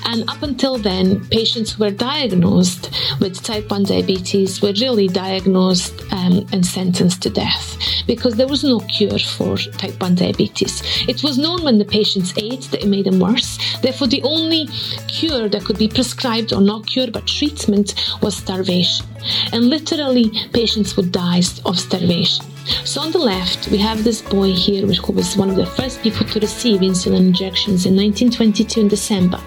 And 0.07 0.29
up 0.29 0.43
until 0.43 0.77
then, 0.77 1.25
patients 1.29 1.75
who 1.75 1.85
were 1.85 1.93
diagnosed 1.93 2.91
with 3.21 3.45
type 3.45 3.71
1 3.71 3.85
diabetes 3.85 4.61
were 4.61 4.73
really 4.81 5.07
diagnosed 5.07 6.03
um, 6.11 6.45
and 6.53 6.67
sentenced 6.67 7.23
to 7.23 7.31
death 7.31 7.79
because 8.09 8.35
there 8.35 8.49
was 8.49 8.65
no 8.65 8.81
cure 8.81 9.21
for 9.21 9.57
type 9.57 10.01
1 10.01 10.17
diabetes. 10.17 10.83
It 11.09 11.23
was 11.23 11.39
known 11.39 11.63
when 11.63 11.79
the 11.79 11.85
patients 11.85 12.35
ate 12.37 12.63
that 12.73 12.83
it 12.83 12.89
made 12.89 13.07
them 13.07 13.21
worse. 13.21 13.57
Therefore, 13.81 14.09
the 14.09 14.23
only 14.25 14.64
cure 15.09 15.49
that 15.49 15.65
could 15.65 15.79
be 15.79 15.89
prescribed 15.89 16.53
or 16.53 16.61
not 16.61 16.87
cure 16.87 17.11
but 17.11 17.27
treatment 17.27 17.95
was 18.23 18.37
starvation. 18.37 19.07
And 19.53 19.69
literally, 19.69 20.31
patients 20.53 20.97
would 20.97 21.13
die 21.13 21.43
of 21.65 21.79
starvation. 21.79 22.45
So 22.85 23.01
on 23.01 23.13
the 23.13 23.19
left, 23.19 23.69
we 23.71 23.79
have 23.79 24.05
this 24.05 24.23
boy 24.23 24.53
here, 24.53 24.87
who 24.87 25.13
was 25.13 25.37
one 25.37 25.51
of 25.51 25.57
the 25.57 25.67
first 25.67 26.03
people 26.03 26.27
to 26.27 26.41
receive 26.41 26.81
insulin 26.81 27.27
injections 27.27 27.85
in 27.85 27.95
1922 27.95 28.81
in 28.81 28.89
December. 28.89 29.41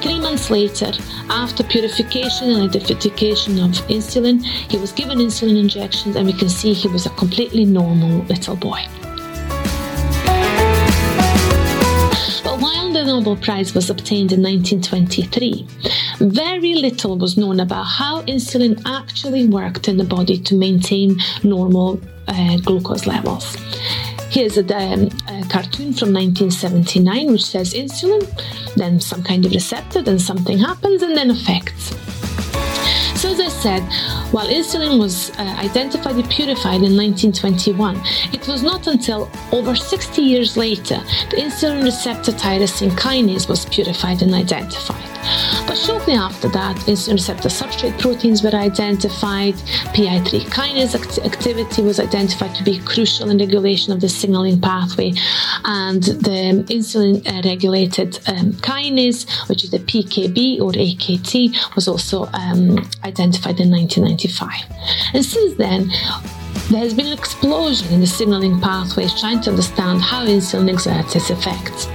Three 0.00 0.18
months 0.18 0.50
later, 0.50 0.92
after 1.30 1.62
purification 1.62 2.50
and 2.50 2.68
identification 2.68 3.58
of 3.58 3.70
insulin, 3.88 4.44
he 4.44 4.76
was 4.76 4.92
given 4.92 5.18
insulin 5.18 5.58
injections, 5.58 6.16
and 6.16 6.26
we 6.26 6.32
can 6.32 6.48
see 6.48 6.72
he 6.72 6.88
was 6.88 7.06
a 7.06 7.10
completely 7.10 7.64
normal 7.64 8.22
little 8.24 8.56
boy. 8.56 8.80
Nobel 13.06 13.36
Prize 13.36 13.72
was 13.72 13.88
obtained 13.88 14.32
in 14.32 14.42
1923, 14.42 15.66
very 16.18 16.74
little 16.74 17.16
was 17.16 17.36
known 17.36 17.60
about 17.60 17.84
how 17.84 18.22
insulin 18.22 18.82
actually 18.84 19.46
worked 19.46 19.86
in 19.86 19.96
the 19.96 20.04
body 20.04 20.38
to 20.38 20.54
maintain 20.56 21.16
normal 21.44 22.00
uh, 22.26 22.56
glucose 22.58 23.06
levels. 23.06 23.54
Here's 24.28 24.58
a, 24.58 24.62
um, 24.76 25.08
a, 25.28 25.44
cartoon 25.48 25.92
from 25.94 26.12
1979 26.12 27.30
which 27.30 27.44
says 27.44 27.74
insulin, 27.74 28.26
then 28.74 29.00
some 29.00 29.22
kind 29.22 29.46
of 29.46 29.52
receptor, 29.52 30.02
then 30.02 30.18
something 30.18 30.58
happens, 30.58 31.02
and 31.02 31.16
then 31.16 31.30
effects. 31.30 31.94
As 33.26 33.40
I 33.40 33.48
said, 33.48 33.82
while 34.32 34.46
insulin 34.46 35.00
was 35.00 35.30
uh, 35.30 35.42
identified 35.58 36.14
and 36.14 36.30
purified 36.30 36.82
in 36.86 36.96
1921, 36.96 38.00
it 38.32 38.46
was 38.46 38.62
not 38.62 38.86
until 38.86 39.28
over 39.50 39.74
60 39.74 40.22
years 40.22 40.56
later 40.56 40.94
that 40.94 41.32
insulin 41.32 41.82
receptor 41.82 42.30
tyrosine 42.30 42.92
kinase 42.92 43.48
was 43.48 43.64
purified 43.66 44.22
and 44.22 44.32
identified. 44.32 45.02
But 45.66 45.76
shortly 45.76 46.14
after 46.14 46.48
that, 46.50 46.76
insulin 46.86 47.14
receptor 47.14 47.48
substrate 47.48 47.98
proteins 47.98 48.44
were 48.44 48.54
identified, 48.54 49.54
PI3 49.96 50.42
kinase 50.42 50.94
act- 50.94 51.18
activity 51.18 51.82
was 51.82 51.98
identified 51.98 52.54
to 52.54 52.62
be 52.62 52.78
crucial 52.78 53.28
in 53.30 53.38
regulation 53.38 53.92
of 53.92 54.00
the 54.00 54.08
signaling 54.08 54.60
pathway, 54.60 55.12
and 55.64 56.00
the 56.04 56.64
insulin 56.68 57.26
uh, 57.26 57.42
regulated 57.48 58.20
um, 58.28 58.52
kinase, 58.62 59.26
which 59.48 59.64
is 59.64 59.70
the 59.72 59.80
PKB 59.80 60.60
or 60.60 60.70
AKT, 60.70 61.74
was 61.74 61.88
also 61.88 62.26
um, 62.32 62.88
identified 63.02 63.15
in 63.18 63.70
1995. 63.70 64.50
And 65.14 65.24
since 65.24 65.54
then, 65.54 65.90
there 66.70 66.80
has 66.80 66.94
been 66.94 67.06
an 67.06 67.12
explosion 67.12 67.92
in 67.92 68.00
the 68.00 68.06
signaling 68.06 68.60
pathways 68.60 69.18
trying 69.18 69.40
to 69.42 69.50
understand 69.50 70.02
how 70.02 70.26
insulin 70.26 70.68
exerts 70.72 71.14
its 71.14 71.30
effects. 71.30 71.86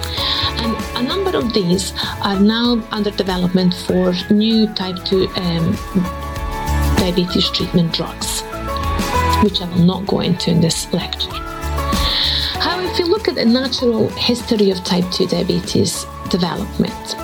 And 0.61 0.75
a 0.95 1.07
number 1.07 1.37
of 1.37 1.53
these 1.53 1.93
are 2.21 2.39
now 2.39 2.81
under 2.91 3.11
development 3.11 3.73
for 3.73 4.13
new 4.31 4.67
type 4.73 5.03
2 5.05 5.27
um, 5.27 5.73
diabetes 6.97 7.49
treatment 7.49 7.91
drugs, 7.91 8.41
which 9.43 9.61
I 9.61 9.69
will 9.71 9.83
not 9.83 10.05
go 10.05 10.21
into 10.21 10.51
in 10.51 10.61
this 10.61 10.91
lecture. 10.93 11.31
However, 12.61 12.89
if 12.91 12.99
you 12.99 13.05
look 13.05 13.27
at 13.27 13.35
the 13.35 13.45
natural 13.45 14.07
history 14.09 14.69
of 14.69 14.83
type 14.83 15.09
2 15.11 15.27
diabetes 15.27 16.05
development, 16.31 17.15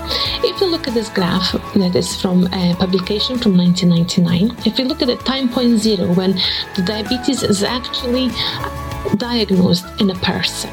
if 0.43 0.61
you 0.61 0.67
look 0.67 0.87
at 0.87 0.93
this 0.93 1.09
graph 1.09 1.53
that 1.73 1.95
is 1.95 2.19
from 2.21 2.45
a 2.53 2.75
publication 2.75 3.37
from 3.37 3.57
1999, 3.57 4.55
if 4.65 4.77
you 4.77 4.85
look 4.85 5.01
at 5.01 5.07
the 5.07 5.17
time 5.17 5.49
point 5.49 5.79
zero 5.79 6.13
when 6.13 6.33
the 6.75 6.83
diabetes 6.85 7.41
is 7.43 7.63
actually 7.63 8.29
diagnosed 9.15 9.85
in 9.99 10.09
a 10.09 10.15
person. 10.15 10.69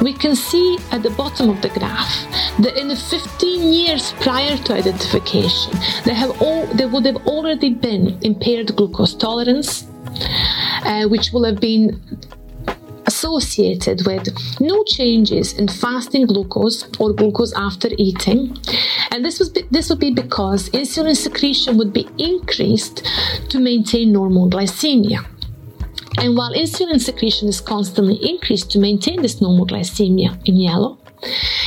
We 0.00 0.12
can 0.12 0.34
see 0.34 0.78
at 0.90 1.02
the 1.02 1.10
bottom 1.10 1.50
of 1.50 1.60
the 1.60 1.68
graph 1.68 2.12
that 2.60 2.76
in 2.78 2.88
the 2.88 2.96
15 2.96 3.72
years 3.72 4.12
prior 4.20 4.56
to 4.56 4.74
identification, 4.74 5.72
they 6.04 6.14
have 6.14 6.40
all 6.40 6.66
there 6.66 6.88
would 6.88 7.06
have 7.06 7.26
already 7.26 7.70
been 7.74 8.18
impaired 8.22 8.74
glucose 8.76 9.14
tolerance, 9.14 9.86
uh, 10.84 11.06
which 11.08 11.32
will 11.32 11.44
have 11.44 11.60
been 11.60 12.00
associated 13.24 14.06
with 14.06 14.28
no 14.60 14.84
changes 14.84 15.54
in 15.54 15.66
fasting 15.68 16.26
glucose 16.26 16.84
or 16.98 17.12
glucose 17.12 17.52
after 17.54 17.88
eating. 17.96 18.56
And 19.10 19.24
this, 19.24 19.38
was 19.38 19.48
be, 19.48 19.62
this 19.70 19.88
would 19.88 19.98
be 19.98 20.10
because 20.10 20.68
insulin 20.70 21.16
secretion 21.16 21.78
would 21.78 21.92
be 21.92 22.08
increased 22.18 23.02
to 23.48 23.58
maintain 23.58 24.12
normal 24.12 24.50
glycemia. 24.50 25.24
And 26.18 26.36
while 26.36 26.52
insulin 26.52 27.00
secretion 27.00 27.48
is 27.48 27.60
constantly 27.60 28.16
increased 28.16 28.70
to 28.72 28.78
maintain 28.78 29.22
this 29.22 29.40
normal 29.40 29.66
glycemia 29.66 30.38
in 30.46 30.56
yellow, 30.56 30.98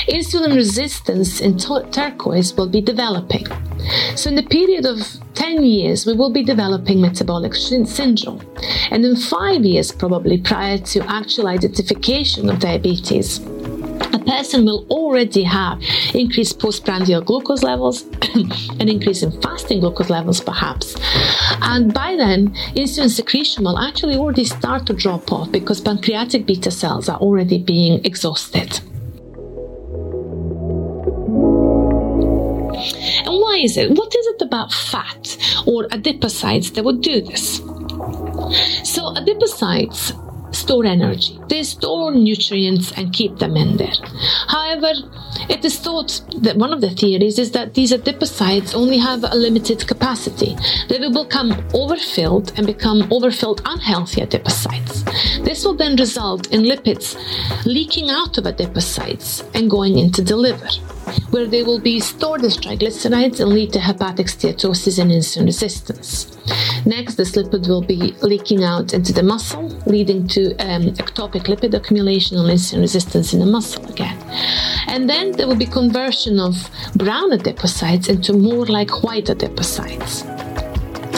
insulin 0.07 0.55
resistance 0.55 1.41
in 1.41 1.57
turquoise 1.57 2.53
will 2.55 2.69
be 2.69 2.81
developing. 2.81 3.45
So, 4.15 4.29
in 4.29 4.35
the 4.35 4.43
period 4.43 4.85
of 4.85 4.99
10 5.35 5.63
years, 5.63 6.05
we 6.05 6.13
will 6.13 6.31
be 6.31 6.43
developing 6.43 6.99
metabolic 7.01 7.53
syndrome. 7.53 8.41
And 8.91 9.05
in 9.05 9.15
five 9.15 9.63
years, 9.63 9.91
probably 9.91 10.39
prior 10.39 10.77
to 10.77 10.99
actual 11.07 11.47
identification 11.47 12.49
of 12.49 12.59
diabetes, 12.59 13.39
a 14.13 14.19
person 14.19 14.65
will 14.65 14.85
already 14.89 15.43
have 15.43 15.81
increased 16.13 16.59
postprandial 16.59 17.21
glucose 17.21 17.63
levels, 17.63 18.03
an 18.79 18.89
increase 18.89 19.23
in 19.23 19.31
fasting 19.41 19.79
glucose 19.79 20.09
levels 20.09 20.41
perhaps. 20.41 20.95
And 21.61 21.93
by 21.93 22.15
then, 22.15 22.49
insulin 22.75 23.09
secretion 23.09 23.63
will 23.63 23.77
actually 23.77 24.17
already 24.17 24.45
start 24.45 24.85
to 24.87 24.93
drop 24.93 25.31
off 25.31 25.51
because 25.51 25.81
pancreatic 25.81 26.45
beta 26.45 26.71
cells 26.71 27.09
are 27.09 27.19
already 27.19 27.57
being 27.57 28.03
exhausted. 28.05 28.79
Why 33.57 33.63
is 33.63 33.77
it? 33.77 33.91
What 33.91 34.15
is 34.15 34.27
it 34.27 34.41
about 34.41 34.71
fat 34.71 35.37
or 35.65 35.87
adipocytes 35.87 36.73
that 36.73 36.83
would 36.83 37.01
do 37.01 37.21
this? 37.21 37.57
So, 38.83 39.01
adipocytes 39.19 40.13
store 40.53 40.85
energy. 40.85 41.39
They 41.49 41.63
store 41.63 42.11
nutrients 42.11 42.91
and 42.93 43.13
keep 43.13 43.37
them 43.37 43.57
in 43.57 43.77
there. 43.77 43.97
However, 44.47 44.91
it 45.49 45.65
is 45.65 45.77
thought 45.79 46.21
that 46.37 46.57
one 46.57 46.71
of 46.71 46.81
the 46.81 46.89
theories 46.89 47.37
is 47.39 47.51
that 47.51 47.73
these 47.73 47.91
adipocytes 47.91 48.75
only 48.75 48.97
have 48.97 49.23
a 49.23 49.35
limited 49.35 49.87
capacity. 49.87 50.55
They 50.87 50.99
will 50.99 51.23
become 51.23 51.51
overfilled 51.73 52.53
and 52.57 52.65
become 52.65 53.11
overfilled 53.11 53.61
unhealthy 53.65 54.21
adipocytes. 54.21 55.03
This 55.43 55.65
will 55.65 55.75
then 55.75 55.95
result 55.95 56.47
in 56.53 56.61
lipids 56.61 57.15
leaking 57.65 58.09
out 58.09 58.37
of 58.37 58.45
adipocytes 58.45 59.43
and 59.55 59.69
going 59.69 59.97
into 59.97 60.21
the 60.21 60.35
liver 60.35 60.69
where 61.31 61.45
they 61.45 61.63
will 61.63 61.79
be 61.79 61.99
stored 61.99 62.43
as 62.43 62.57
triglycerides 62.57 63.39
and 63.39 63.49
lead 63.51 63.73
to 63.73 63.79
hepatic 63.79 64.27
steatosis 64.27 64.99
and 64.99 65.11
insulin 65.11 65.45
resistance. 65.45 66.37
Next, 66.85 67.15
this 67.15 67.31
lipid 67.33 67.67
will 67.67 67.81
be 67.81 68.13
leaking 68.21 68.63
out 68.63 68.93
into 68.93 69.11
the 69.11 69.23
muscle, 69.23 69.67
leading 69.85 70.27
to 70.29 70.55
um, 70.57 70.83
ectopic 70.95 71.43
lipid 71.43 71.73
accumulation 71.73 72.37
and 72.37 72.49
insulin 72.49 72.79
resistance 72.79 73.33
in 73.33 73.39
the 73.39 73.45
muscle 73.45 73.85
again. 73.89 74.17
And 74.87 75.09
then 75.09 75.31
there 75.33 75.47
will 75.47 75.55
be 75.55 75.65
conversion 75.65 76.39
of 76.39 76.69
brown 76.95 77.31
adipocytes 77.31 78.09
into 78.09 78.33
more 78.33 78.65
like 78.65 79.03
white 79.03 79.25
adipocytes. 79.25 80.25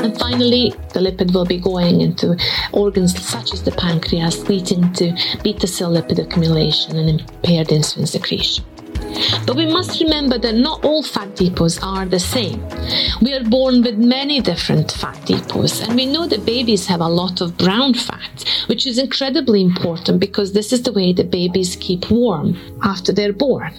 And 0.02 0.18
finally, 0.18 0.74
the 0.94 1.02
lipid 1.02 1.34
will 1.34 1.46
be 1.46 1.60
going 1.60 2.02
into 2.02 2.38
organs 2.72 3.22
such 3.22 3.54
as 3.54 3.64
the 3.64 3.72
pancreas, 3.72 4.48
leading 4.48 4.94
to 4.94 5.16
beta 5.44 5.68
cell 5.68 5.92
lipid 5.92 6.20
accumulation 6.20 6.96
and 6.96 7.20
impaired 7.20 7.68
insulin 7.68 8.08
secretion. 8.08 8.64
But 9.46 9.56
we 9.56 9.66
must 9.66 10.02
remember 10.02 10.38
that 10.38 10.56
not 10.56 10.84
all 10.84 11.04
fat 11.04 11.36
depots 11.36 11.80
are 11.82 12.06
the 12.06 12.20
same. 12.20 12.62
We 13.22 13.34
are 13.34 13.44
born 13.44 13.82
with 13.82 13.98
many 13.98 14.42
different 14.42 14.92
fat 14.92 15.18
depots, 15.26 15.82
and 15.82 15.96
we 15.96 16.06
know 16.06 16.28
that 16.28 16.46
babies 16.46 16.86
have 16.88 17.02
a 17.02 17.08
lot 17.08 17.42
of 17.42 17.58
brown 17.58 17.94
fat, 17.94 18.46
which 18.68 18.86
is 18.88 18.98
incredibly 18.98 19.62
important 19.62 20.20
because 20.20 20.54
this 20.54 20.72
is 20.72 20.84
the 20.84 20.94
way 20.94 21.14
the 21.14 21.24
babies 21.24 21.76
keep 21.76 22.10
warm 22.10 22.58
after 22.84 23.12
they're 23.12 23.34
born. 23.34 23.74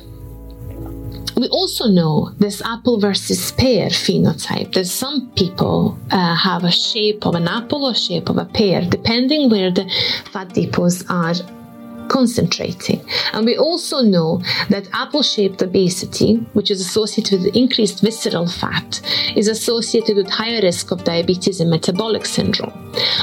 We 1.36 1.48
also 1.48 1.86
know 1.86 2.34
this 2.38 2.60
apple 2.60 3.00
versus 3.00 3.52
pear 3.52 3.86
phenotype 3.86 4.72
that 4.74 4.84
some 4.84 5.30
people 5.36 5.98
uh, 6.10 6.34
have 6.34 6.64
a 6.64 6.70
shape 6.70 7.24
of 7.24 7.34
an 7.34 7.48
apple 7.48 7.86
or 7.86 7.94
shape 7.94 8.28
of 8.28 8.36
a 8.36 8.44
pear, 8.44 8.82
depending 8.82 9.48
where 9.48 9.70
the 9.70 9.88
fat 10.32 10.48
depots 10.50 11.02
are 11.08 11.34
concentrating. 12.10 13.00
And 13.32 13.46
we 13.46 13.56
also 13.56 14.02
know 14.02 14.42
that 14.68 14.88
apple 14.92 15.22
shaped 15.22 15.62
obesity, 15.62 16.36
which 16.52 16.70
is 16.70 16.80
associated 16.80 17.42
with 17.42 17.56
increased 17.56 18.00
visceral 18.02 18.46
fat, 18.46 19.00
is 19.36 19.48
associated 19.48 20.16
with 20.16 20.28
higher 20.28 20.60
risk 20.60 20.90
of 20.90 21.04
diabetes 21.04 21.60
and 21.60 21.70
metabolic 21.70 22.26
syndrome. 22.26 22.72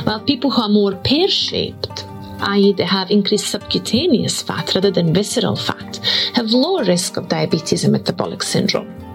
While 0.06 0.22
people 0.22 0.50
who 0.50 0.62
are 0.62 0.70
more 0.70 0.96
pear 0.96 1.28
shaped, 1.28 2.06
i.e., 2.40 2.74
they 2.74 2.86
have 2.86 3.12
increased 3.12 3.48
subcutaneous 3.48 4.42
fat 4.42 4.74
rather 4.74 4.92
than 4.92 5.14
visceral 5.14 5.56
fat, 5.56 5.98
have 6.34 6.48
lower 6.48 6.84
risk 6.84 7.18
of 7.18 7.28
diabetes 7.28 7.84
and 7.84 7.94
metabolic 7.94 8.42
syndrome. 8.42 9.07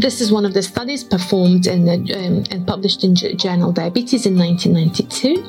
This 0.00 0.20
is 0.20 0.32
one 0.32 0.44
of 0.44 0.54
the 0.54 0.62
studies 0.62 1.04
performed 1.04 1.66
in 1.66 1.84
the, 1.84 1.94
um, 2.14 2.44
and 2.50 2.66
published 2.66 3.04
in 3.04 3.14
Journal 3.14 3.72
Diabetes 3.72 4.26
in 4.26 4.36
1992, 4.36 5.42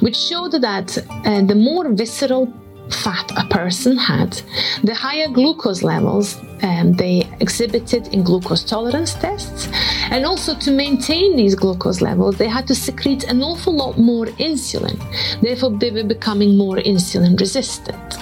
which 0.00 0.16
showed 0.16 0.52
that 0.52 0.98
uh, 1.24 1.42
the 1.42 1.54
more 1.54 1.88
visceral 1.92 2.52
fat 2.90 3.30
a 3.36 3.46
person 3.48 3.96
had, 3.96 4.40
the 4.82 4.94
higher 4.94 5.28
glucose 5.28 5.82
levels 5.82 6.38
um, 6.62 6.92
they 6.94 7.28
exhibited 7.40 8.08
in 8.08 8.22
glucose 8.22 8.64
tolerance 8.64 9.14
tests. 9.14 9.68
And 10.10 10.24
also 10.24 10.54
to 10.58 10.70
maintain 10.70 11.36
these 11.36 11.54
glucose 11.54 12.00
levels, 12.00 12.36
they 12.36 12.48
had 12.48 12.66
to 12.68 12.74
secrete 12.74 13.24
an 13.24 13.42
awful 13.42 13.74
lot 13.74 13.98
more 13.98 14.26
insulin. 14.26 14.98
Therefore, 15.40 15.70
they 15.78 15.90
were 15.90 16.04
becoming 16.04 16.56
more 16.56 16.76
insulin 16.76 17.38
resistant. 17.38 18.18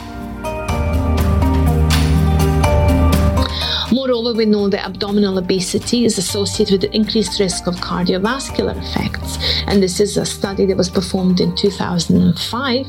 Moreover, 4.06 4.34
we 4.34 4.46
know 4.46 4.68
that 4.68 4.86
abdominal 4.86 5.36
obesity 5.36 6.04
is 6.04 6.16
associated 6.16 6.82
with 6.82 6.94
increased 6.94 7.40
risk 7.40 7.66
of 7.66 7.74
cardiovascular 7.74 8.76
effects. 8.80 9.36
And 9.66 9.82
this 9.82 9.98
is 9.98 10.16
a 10.16 10.24
study 10.24 10.64
that 10.66 10.76
was 10.76 10.88
performed 10.88 11.40
in 11.40 11.56
2005, 11.56 12.86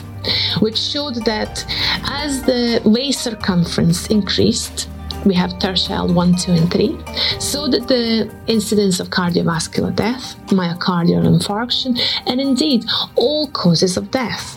which 0.61 0.77
showed 0.77 1.15
that 1.25 1.65
as 2.03 2.43
the 2.43 2.83
waist 2.85 3.21
circumference 3.21 4.05
increased, 4.11 4.89
we 5.25 5.33
have 5.33 5.57
tertile 5.57 6.13
1, 6.13 6.35
2, 6.35 6.51
and 6.51 6.71
3, 6.71 6.95
so 7.39 7.67
that 7.67 7.87
the 7.87 8.31
incidence 8.45 8.99
of 8.99 9.09
cardiovascular 9.09 9.95
death, 9.95 10.35
myocardial 10.49 11.25
infarction, 11.25 11.99
and 12.27 12.39
indeed 12.39 12.85
all 13.15 13.47
causes 13.47 13.97
of 13.97 14.11
death 14.11 14.55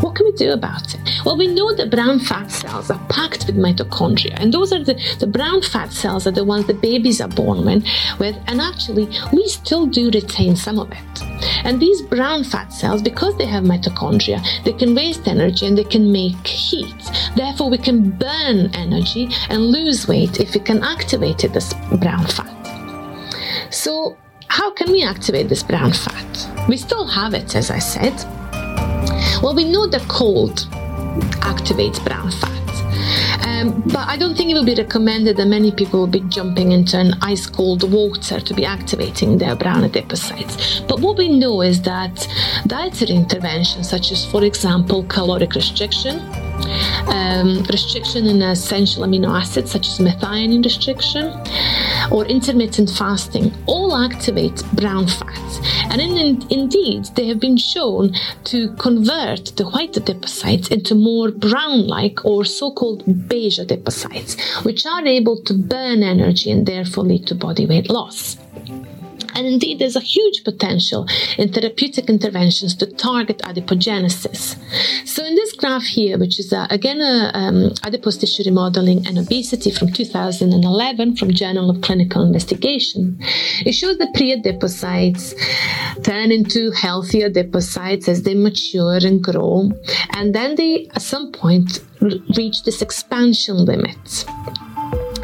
what 0.00 0.14
can 0.14 0.26
we 0.26 0.32
do 0.32 0.52
about 0.52 0.94
it? 0.94 1.00
Well, 1.24 1.36
we 1.36 1.46
know 1.48 1.74
that 1.74 1.90
brown 1.90 2.20
fat 2.20 2.50
cells 2.50 2.90
are 2.90 3.00
packed 3.08 3.46
with 3.46 3.56
mitochondria, 3.56 4.34
and 4.36 4.52
those 4.52 4.72
are 4.72 4.82
the, 4.82 4.94
the 5.18 5.26
brown 5.26 5.62
fat 5.62 5.92
cells 5.92 6.26
are 6.26 6.30
the 6.30 6.44
ones 6.44 6.66
the 6.66 6.74
babies 6.74 7.20
are 7.20 7.28
born 7.28 7.64
with, 7.64 8.36
and 8.46 8.60
actually, 8.60 9.08
we 9.32 9.48
still 9.48 9.86
do 9.86 10.10
retain 10.10 10.56
some 10.56 10.78
of 10.78 10.90
it. 10.92 11.22
And 11.64 11.80
these 11.80 12.02
brown 12.02 12.44
fat 12.44 12.72
cells, 12.72 13.02
because 13.02 13.36
they 13.38 13.46
have 13.46 13.64
mitochondria, 13.64 14.44
they 14.64 14.72
can 14.72 14.94
waste 14.94 15.26
energy 15.26 15.66
and 15.66 15.76
they 15.76 15.84
can 15.84 16.12
make 16.12 16.46
heat. 16.46 16.94
Therefore, 17.34 17.70
we 17.70 17.78
can 17.78 18.10
burn 18.10 18.70
energy 18.74 19.28
and 19.48 19.66
lose 19.66 20.06
weight 20.06 20.40
if 20.40 20.54
we 20.54 20.60
can 20.60 20.82
activate 20.82 21.38
this 21.38 21.74
brown 22.00 22.26
fat. 22.26 22.52
So, 23.70 24.16
how 24.48 24.72
can 24.72 24.90
we 24.92 25.02
activate 25.02 25.48
this 25.48 25.62
brown 25.62 25.92
fat? 25.92 26.68
We 26.68 26.76
still 26.76 27.06
have 27.06 27.34
it, 27.34 27.54
as 27.56 27.70
I 27.70 27.78
said, 27.78 28.14
well, 29.42 29.54
we 29.54 29.64
know 29.64 29.86
that 29.86 30.02
cold 30.08 30.66
activates 31.40 32.02
brown 32.04 32.30
fat. 32.30 32.52
Um, 33.46 33.82
but 33.86 34.08
I 34.08 34.16
don't 34.16 34.36
think 34.36 34.50
it 34.50 34.54
will 34.54 34.64
be 34.64 34.74
recommended 34.74 35.36
that 35.36 35.46
many 35.46 35.70
people 35.70 36.00
will 36.00 36.06
be 36.06 36.20
jumping 36.20 36.72
into 36.72 36.98
an 36.98 37.14
ice 37.22 37.46
cold 37.46 37.90
water 37.90 38.40
to 38.40 38.54
be 38.54 38.64
activating 38.64 39.38
their 39.38 39.54
brown 39.54 39.88
adipocytes. 39.88 40.86
But 40.88 41.00
what 41.00 41.16
we 41.16 41.28
know 41.28 41.62
is 41.62 41.80
that 41.82 42.26
dietary 42.66 43.12
interventions, 43.12 43.88
such 43.88 44.10
as, 44.10 44.24
for 44.24 44.42
example, 44.42 45.04
caloric 45.04 45.54
restriction, 45.54 46.18
um, 47.08 47.62
restriction 47.70 48.26
in 48.26 48.42
essential 48.42 49.04
amino 49.04 49.28
acids 49.38 49.70
such 49.70 49.86
as 49.88 49.98
methionine 49.98 50.64
restriction 50.64 51.26
or 52.10 52.24
intermittent 52.26 52.90
fasting 52.90 53.52
all 53.66 53.96
activate 53.96 54.62
brown 54.72 55.06
and 55.90 56.00
in, 56.00 56.42
indeed 56.50 57.04
they 57.16 57.26
have 57.26 57.40
been 57.40 57.56
shown 57.56 58.12
to 58.44 58.72
convert 58.74 59.46
the 59.56 59.68
white 59.70 59.92
adipocytes 59.92 60.70
into 60.70 60.94
more 60.94 61.30
brown-like 61.30 62.24
or 62.24 62.44
so-called 62.44 63.28
beige 63.28 63.58
adipocytes 63.58 64.64
which 64.64 64.86
are 64.86 65.06
able 65.06 65.40
to 65.42 65.54
burn 65.54 66.02
energy 66.02 66.50
and 66.50 66.66
therefore 66.66 67.04
lead 67.04 67.26
to 67.26 67.34
body 67.34 67.66
weight 67.66 67.90
loss 67.90 68.36
and 69.34 69.46
indeed, 69.46 69.78
there's 69.78 69.96
a 69.96 70.00
huge 70.00 70.44
potential 70.44 71.06
in 71.38 71.52
therapeutic 71.52 72.08
interventions 72.08 72.74
to 72.76 72.86
target 72.86 73.38
adipogenesis. 73.38 74.56
So, 75.06 75.24
in 75.24 75.34
this 75.34 75.52
graph 75.52 75.84
here, 75.84 76.18
which 76.18 76.38
is 76.38 76.52
uh, 76.52 76.66
again 76.70 77.00
a 77.00 77.30
um, 77.34 77.72
adipose 77.84 78.16
tissue 78.16 78.44
remodeling 78.44 79.06
and 79.06 79.18
obesity 79.18 79.70
from 79.70 79.92
2011 79.92 81.16
from 81.16 81.32
Journal 81.32 81.70
of 81.70 81.80
Clinical 81.82 82.22
Investigation, 82.22 83.18
it 83.64 83.72
shows 83.72 83.98
the 83.98 84.08
pre-adipocytes 84.14 85.34
turn 86.02 86.32
into 86.32 86.70
healthy 86.70 87.20
adipocytes 87.20 88.08
as 88.08 88.22
they 88.22 88.34
mature 88.34 88.96
and 88.96 89.22
grow, 89.22 89.70
and 90.10 90.34
then 90.34 90.54
they 90.54 90.88
at 90.94 91.02
some 91.02 91.32
point 91.32 91.80
reach 92.36 92.64
this 92.64 92.82
expansion 92.82 93.64
limit. 93.64 94.24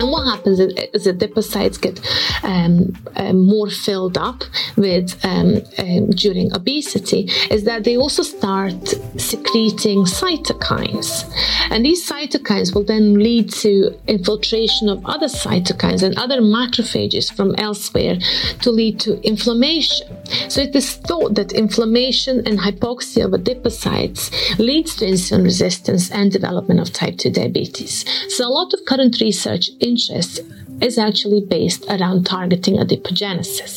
And 0.03 0.11
what 0.11 0.25
happens 0.25 0.59
is, 0.59 0.73
is 0.93 1.05
the 1.05 1.13
adipocytes 1.13 1.81
get 1.81 2.01
um, 2.43 2.93
uh, 3.15 3.33
more 3.33 3.71
filled 3.71 4.19
up 4.19 4.43
with 4.77 5.17
um, 5.25 5.63
um, 5.79 6.11
during 6.11 6.53
obesity 6.53 7.31
is 7.51 7.63
that 7.65 7.85
they 7.85 7.97
also 7.97 8.25
start 8.25 8.89
secreting 9.17 10.05
cytokines. 10.05 11.33
And 11.71 11.85
these 11.85 12.05
cytokines 12.05 12.75
will 12.75 12.83
then 12.83 13.15
lead 13.15 13.53
to 13.65 13.97
infiltration 14.09 14.89
of 14.89 15.07
other 15.07 15.29
cytokines 15.29 16.03
and 16.03 16.19
other 16.19 16.41
macrophages 16.41 17.33
from 17.33 17.55
elsewhere 17.57 18.19
to 18.63 18.71
lead 18.73 18.99
to 19.01 19.25
inflammation. 19.25 20.09
So 20.49 20.63
it 20.63 20.75
is 20.75 20.97
thought 20.97 21.37
that 21.37 21.53
inflammation 21.53 22.45
and 22.45 22.59
hypoxia 22.59 23.27
of 23.27 23.33
adipocytes 23.41 24.59
leads 24.59 24.97
to 24.97 25.05
insulin 25.05 25.45
resistance 25.45 26.11
and 26.11 26.33
development 26.33 26.81
of 26.81 26.93
type 26.93 27.19
2 27.19 27.31
diabetes. 27.31 28.05
So 28.29 28.49
a 28.49 28.51
lot 28.51 28.73
of 28.75 28.85
current 28.85 29.21
research 29.21 29.71
interest 29.93 30.41
is 30.81 30.99
actually 30.99 31.43
based 31.57 31.85
around 31.95 32.25
targeting 32.25 32.77
adipogenesis. 32.77 33.75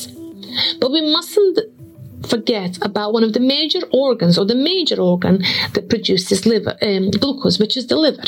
But 0.79 0.91
we 0.91 1.01
mustn't 1.15 1.59
forget 2.33 2.77
about 2.81 3.13
one 3.13 3.23
of 3.23 3.33
the 3.33 3.39
major 3.39 3.81
organs 3.91 4.37
or 4.37 4.45
the 4.45 4.61
major 4.71 4.99
organ 5.11 5.43
that 5.73 5.89
produces 5.89 6.45
liver 6.45 6.75
um, 6.81 7.11
glucose, 7.11 7.59
which 7.59 7.77
is 7.77 7.87
the 7.87 7.97
liver. 8.05 8.27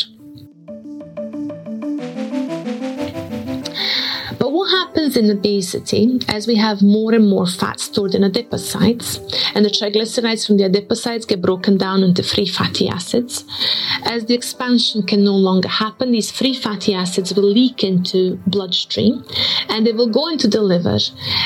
Happens 4.98 5.16
in 5.16 5.30
obesity 5.30 6.20
as 6.28 6.48
we 6.48 6.56
have 6.56 6.82
more 6.82 7.14
and 7.14 7.30
more 7.30 7.46
fat 7.46 7.80
stored 7.80 8.16
in 8.16 8.24
adipocytes, 8.24 9.20
and 9.54 9.64
the 9.64 9.70
triglycerides 9.70 10.48
from 10.48 10.58
the 10.58 10.64
adipocytes 10.64 11.28
get 11.28 11.40
broken 11.40 11.78
down 11.78 12.02
into 12.02 12.24
free 12.24 12.48
fatty 12.48 12.90
acids. 12.90 13.46
As 14.06 14.26
the 14.26 14.34
expansion 14.34 15.04
can 15.04 15.24
no 15.24 15.36
longer 15.36 15.68
happen, 15.68 16.12
these 16.12 16.32
free 16.32 16.56
fatty 16.56 16.96
acids 16.96 17.32
will 17.36 17.44
leak 17.44 17.84
into 17.84 18.38
bloodstream 18.48 19.24
and 19.70 19.86
they 19.86 19.92
will 19.92 20.10
go 20.10 20.30
into 20.30 20.48
the 20.48 20.62
liver 20.62 20.98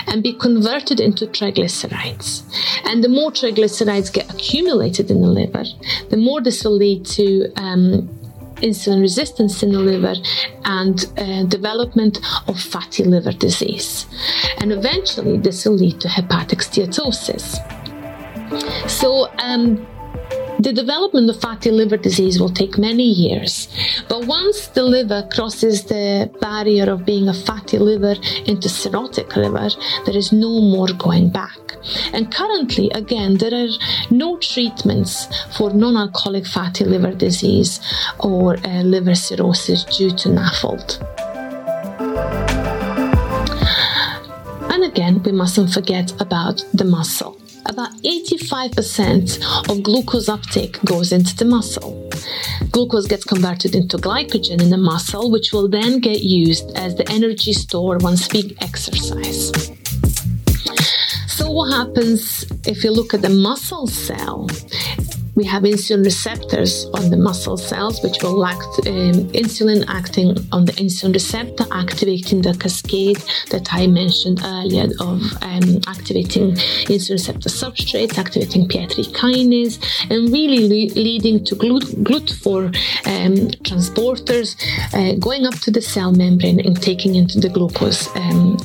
and 0.08 0.24
be 0.24 0.34
converted 0.34 1.02
into 1.02 1.26
triglycerides. 1.28 2.44
And 2.86 3.04
the 3.04 3.10
more 3.10 3.32
triglycerides 3.32 4.14
get 4.14 4.34
accumulated 4.34 5.12
in 5.12 5.22
the 5.22 5.28
liver, 5.28 5.66
the 6.10 6.18
more 6.18 6.40
this 6.42 6.64
will 6.64 6.78
lead 6.78 7.06
to 7.18 7.52
um, 7.58 8.21
insulin 8.62 9.02
resistance 9.02 9.64
in 9.64 9.72
the 9.72 9.80
liver 9.80 10.16
and 10.66 11.06
uh, 11.18 11.44
development 11.44 12.20
of 12.48 12.60
fatty 12.60 13.04
liver 13.04 13.32
disease. 13.32 14.06
And 14.60 14.72
eventually, 14.72 15.38
this 15.38 15.66
will 15.66 15.76
lead 15.76 16.00
to 16.02 16.10
hepatic 16.10 16.60
steatosis. 16.60 17.58
So, 18.90 19.30
um, 19.40 19.88
The 20.62 20.74
development 20.74 21.28
of 21.28 21.42
fatty 21.42 21.72
liver 21.72 21.98
disease 21.98 22.40
will 22.40 22.54
take 22.54 22.78
many 22.78 23.10
years, 23.10 23.68
but 24.08 24.28
once 24.28 24.68
the 24.68 24.84
liver 24.84 25.28
crosses 25.34 25.86
the 25.86 26.30
barrier 26.40 26.88
of 26.92 27.04
being 27.04 27.28
a 27.28 27.34
fatty 27.34 27.80
liver 27.80 28.14
into 28.46 28.68
cirrhotic 28.68 29.36
liver, 29.36 29.70
there 30.06 30.16
is 30.16 30.32
no 30.32 30.62
more 30.62 30.90
going 31.00 31.32
back. 31.32 31.58
And 32.14 32.32
currently, 32.32 32.92
again, 32.92 33.38
there 33.38 33.56
are 33.56 33.70
no 34.12 34.38
treatments 34.38 35.26
for 35.58 35.74
non 35.74 35.98
alcoholic 35.98 36.46
fatty 36.46 36.86
liver 36.86 37.16
disease 37.16 37.80
or 38.20 38.58
uh, 38.58 38.84
liver 38.84 39.16
cirrhosis 39.16 39.84
due 39.86 40.12
to 40.12 40.30
NAFLD. 40.30 40.90
And 44.72 44.84
again, 44.84 45.24
we 45.24 45.32
mustn't 45.32 45.74
forget 45.74 46.12
about 46.22 46.64
the 46.72 46.86
muscle. 46.86 47.41
About 47.66 47.92
85% 48.04 49.70
of 49.70 49.84
glucose 49.84 50.28
uptake 50.28 50.82
goes 50.84 51.12
into 51.12 51.36
the 51.36 51.46
muscle. 51.46 52.10
Glucose 52.72 53.08
gets 53.08 53.24
converted 53.24 53.76
into 53.76 53.98
glycogen 53.98 54.62
in 54.62 54.70
the 54.70 54.78
muscle, 54.78 55.32
which 55.32 55.54
will 55.54 55.68
then 55.68 56.00
get 56.00 56.22
used 56.22 56.76
as 56.76 56.96
the 56.96 57.08
energy 57.10 57.54
store 57.54 57.98
once 58.00 58.32
we 58.34 58.56
exercise. 58.62 59.52
So, 61.28 61.50
what 61.50 61.72
happens 61.72 62.46
if 62.66 62.84
you 62.84 62.92
look 62.92 63.14
at 63.14 63.22
the 63.22 63.30
muscle 63.30 63.88
cell? 63.88 64.48
We 65.36 65.46
have 65.46 65.64
insulin 65.64 66.04
receptors 66.04 66.86
on 66.94 67.10
the 67.10 67.18
muscle 67.18 67.58
cells, 67.58 68.02
which 68.04 68.22
will 68.22 68.46
act 68.46 68.64
um, 68.88 69.30
insulin 69.32 69.86
acting 69.88 70.38
on 70.52 70.66
the 70.66 70.74
insulin 70.74 71.14
receptor, 71.14 71.66
activating 71.72 72.42
the 72.42 72.54
cascade 72.54 73.18
that 73.50 73.72
I 73.72 73.88
mentioned 73.88 74.42
earlier 74.44 74.88
of 75.00 75.22
um, 75.42 75.80
activating 75.88 76.52
insulin 76.92 77.12
receptor 77.12 77.50
substrates, 77.50 78.18
activating 78.18 78.68
PI3 78.68 79.14
kinase, 79.14 79.78
and 80.10 80.32
really 80.32 80.68
le- 80.68 80.94
leading 80.96 81.44
to 81.46 81.56
GLUT4 81.56 82.66
um, 83.06 83.48
transporters 83.64 84.56
uh, 84.94 85.16
going 85.18 85.46
up 85.46 85.56
to 85.56 85.72
the 85.72 85.82
cell 85.82 86.12
membrane 86.12 86.60
and 86.60 86.82
taking 86.82 87.16
into 87.16 87.40
the 87.40 87.50
glucose 87.50 88.14
um, 88.16 88.58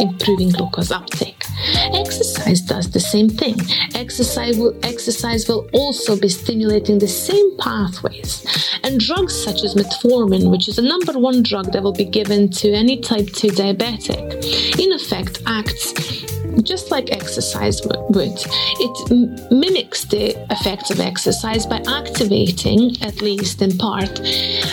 improving 0.00 0.50
glucose 0.50 0.90
uptake. 0.90 1.44
Exercise 1.92 2.60
does 2.60 2.90
the 2.90 3.00
same 3.00 3.28
thing. 3.28 3.56
Exercise 3.94 4.58
will, 4.58 4.76
exercise 4.82 5.48
will 5.48 5.68
also 5.72 6.18
be 6.18 6.28
stimulating 6.28 6.98
the 6.98 7.08
same 7.08 7.56
pathways. 7.58 8.44
And 8.82 9.00
drugs 9.00 9.34
such 9.34 9.64
as 9.64 9.74
metformin, 9.74 10.50
which 10.50 10.68
is 10.68 10.76
the 10.76 10.82
number 10.82 11.18
one 11.18 11.42
drug 11.42 11.72
that 11.72 11.82
will 11.82 11.92
be 11.92 12.04
given 12.04 12.50
to 12.50 12.72
any 12.72 13.00
type 13.00 13.28
2 13.32 13.48
diabetic, 13.48 14.78
in 14.78 14.92
effect 14.92 15.42
acts 15.46 16.25
just 16.62 16.90
like 16.90 17.10
exercise 17.10 17.80
would. 17.84 18.38
It 18.78 19.50
mimics 19.50 20.04
the 20.04 20.36
effects 20.50 20.90
of 20.90 21.00
exercise 21.00 21.66
by 21.66 21.82
activating, 21.86 23.00
at 23.02 23.20
least 23.20 23.62
in 23.62 23.76
part, 23.78 24.20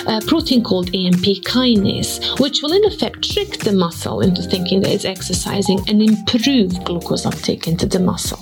a 0.07 0.21
protein 0.27 0.63
called 0.63 0.87
AMP 0.95 1.25
kinase, 1.45 2.39
which 2.39 2.61
will 2.61 2.73
in 2.73 2.85
effect 2.85 3.31
trick 3.31 3.59
the 3.59 3.73
muscle 3.73 4.21
into 4.21 4.41
thinking 4.41 4.81
that 4.81 4.91
it's 4.91 5.05
exercising 5.05 5.79
and 5.87 6.01
improve 6.01 6.83
glucose 6.83 7.25
uptake 7.25 7.67
into 7.67 7.85
the 7.85 7.99
muscle. 7.99 8.39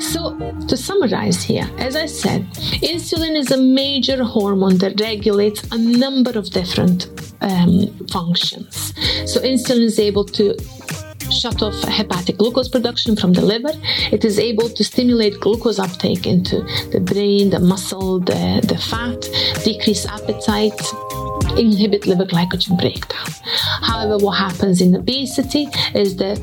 So, 0.00 0.38
to 0.68 0.76
summarize 0.76 1.42
here, 1.42 1.68
as 1.78 1.96
I 1.96 2.06
said, 2.06 2.46
insulin 2.82 3.36
is 3.36 3.50
a 3.50 3.56
major 3.56 4.24
hormone 4.24 4.78
that 4.78 5.00
regulates 5.00 5.62
a 5.70 5.78
number 5.78 6.30
of 6.38 6.50
different 6.50 7.08
um, 7.40 7.88
functions. 8.10 8.94
So, 9.26 9.40
insulin 9.40 9.82
is 9.82 9.98
able 9.98 10.24
to 10.24 10.56
shut 11.32 11.62
off 11.62 11.82
hepatic 11.84 12.36
glucose 12.38 12.68
production 12.68 13.16
from 13.16 13.32
the 13.32 13.42
liver. 13.42 13.72
It 14.12 14.24
is 14.24 14.38
able 14.38 14.68
to 14.68 14.84
stimulate 14.84 15.40
glucose 15.40 15.78
uptake 15.78 16.26
into 16.26 16.62
the 16.92 17.00
brain, 17.00 17.50
the 17.50 17.58
muscle, 17.58 18.20
the, 18.20 18.60
the 18.66 18.76
fat, 18.76 19.20
decrease 19.64 20.06
appetite, 20.06 20.80
inhibit 21.56 22.06
liver 22.06 22.26
glycogen 22.26 22.78
breakdown. 22.78 23.30
However, 23.82 24.18
what 24.18 24.38
happens 24.38 24.80
in 24.80 24.94
obesity 24.94 25.68
is 25.94 26.16
that 26.16 26.40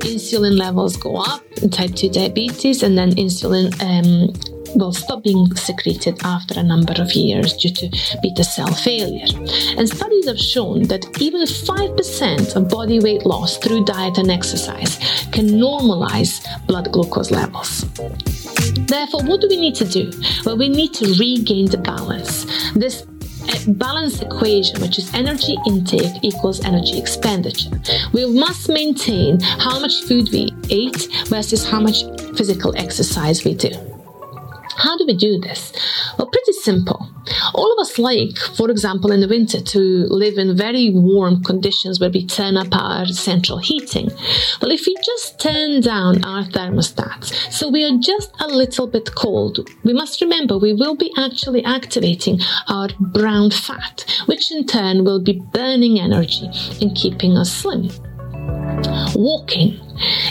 insulin 0.00 0.58
levels 0.58 0.96
go 0.96 1.16
up 1.16 1.42
in 1.62 1.70
type 1.70 1.94
2 1.94 2.10
diabetes, 2.10 2.82
and 2.82 2.96
then 2.96 3.10
insulin 3.12 3.72
um, 3.82 4.32
will 4.76 4.92
stop 4.92 5.22
being 5.22 5.46
secreted 5.54 6.18
after 6.24 6.58
a 6.58 6.62
number 6.62 6.94
of 6.98 7.12
years 7.12 7.56
due 7.56 7.72
to 7.72 7.88
beta 8.22 8.44
cell 8.44 8.72
failure. 8.72 9.26
And 9.76 9.88
studies 9.88 10.26
have 10.26 10.38
shown 10.38 10.84
that 10.84 11.20
even 11.20 11.42
5% 11.42 12.56
of 12.56 12.68
body 12.68 13.00
weight 13.00 13.24
loss 13.24 13.56
through 13.58 13.84
diet 13.84 14.18
and 14.18 14.30
exercise 14.30 14.98
can 15.32 15.46
normalize 15.46 16.44
blood 16.66 16.92
glucose 16.92 17.30
levels. 17.30 17.84
Therefore, 18.86 19.22
what 19.24 19.40
do 19.40 19.48
we 19.48 19.56
need 19.56 19.74
to 19.76 19.84
do? 19.84 20.10
Well, 20.44 20.56
we 20.56 20.68
need 20.68 20.94
to 20.94 21.06
regain 21.18 21.66
the 21.66 21.78
balance. 21.78 22.44
This 22.74 23.06
balanced 23.68 24.22
equation, 24.22 24.80
which 24.80 24.98
is 24.98 25.12
energy 25.14 25.56
intake 25.66 26.22
equals 26.22 26.64
energy 26.64 26.98
expenditure. 26.98 27.70
We 28.12 28.26
must 28.26 28.68
maintain 28.68 29.40
how 29.40 29.78
much 29.80 30.02
food 30.02 30.30
we 30.32 30.50
eat 30.68 31.08
versus 31.26 31.68
how 31.68 31.80
much 31.80 32.04
physical 32.36 32.74
exercise 32.76 33.44
we 33.44 33.54
do. 33.54 33.95
How 34.76 34.96
do 34.96 35.06
we 35.06 35.16
do 35.16 35.38
this? 35.40 35.72
Well, 36.18 36.28
pretty 36.28 36.52
simple. 36.52 37.08
All 37.54 37.72
of 37.72 37.78
us 37.78 37.98
like, 37.98 38.36
for 38.56 38.70
example, 38.70 39.10
in 39.10 39.20
the 39.20 39.28
winter 39.28 39.60
to 39.60 39.78
live 40.10 40.38
in 40.38 40.56
very 40.56 40.90
warm 40.90 41.42
conditions 41.42 41.98
where 41.98 42.10
we 42.10 42.26
turn 42.26 42.56
up 42.56 42.68
our 42.72 43.06
central 43.06 43.58
heating. 43.58 44.10
Well, 44.60 44.70
if 44.70 44.86
we 44.86 44.94
just 45.02 45.40
turn 45.40 45.80
down 45.80 46.22
our 46.24 46.44
thermostats 46.44 47.32
so 47.50 47.68
we 47.68 47.84
are 47.84 47.96
just 47.98 48.30
a 48.38 48.48
little 48.48 48.86
bit 48.86 49.14
cold, 49.14 49.66
we 49.82 49.92
must 49.92 50.20
remember 50.20 50.58
we 50.58 50.74
will 50.74 50.94
be 50.94 51.12
actually 51.16 51.64
activating 51.64 52.38
our 52.68 52.88
brown 53.00 53.50
fat, 53.50 54.04
which 54.26 54.52
in 54.52 54.66
turn 54.66 55.04
will 55.04 55.22
be 55.22 55.42
burning 55.52 55.98
energy 55.98 56.50
and 56.80 56.94
keeping 56.94 57.36
us 57.36 57.50
slim. 57.50 57.88
Walking. 59.14 59.80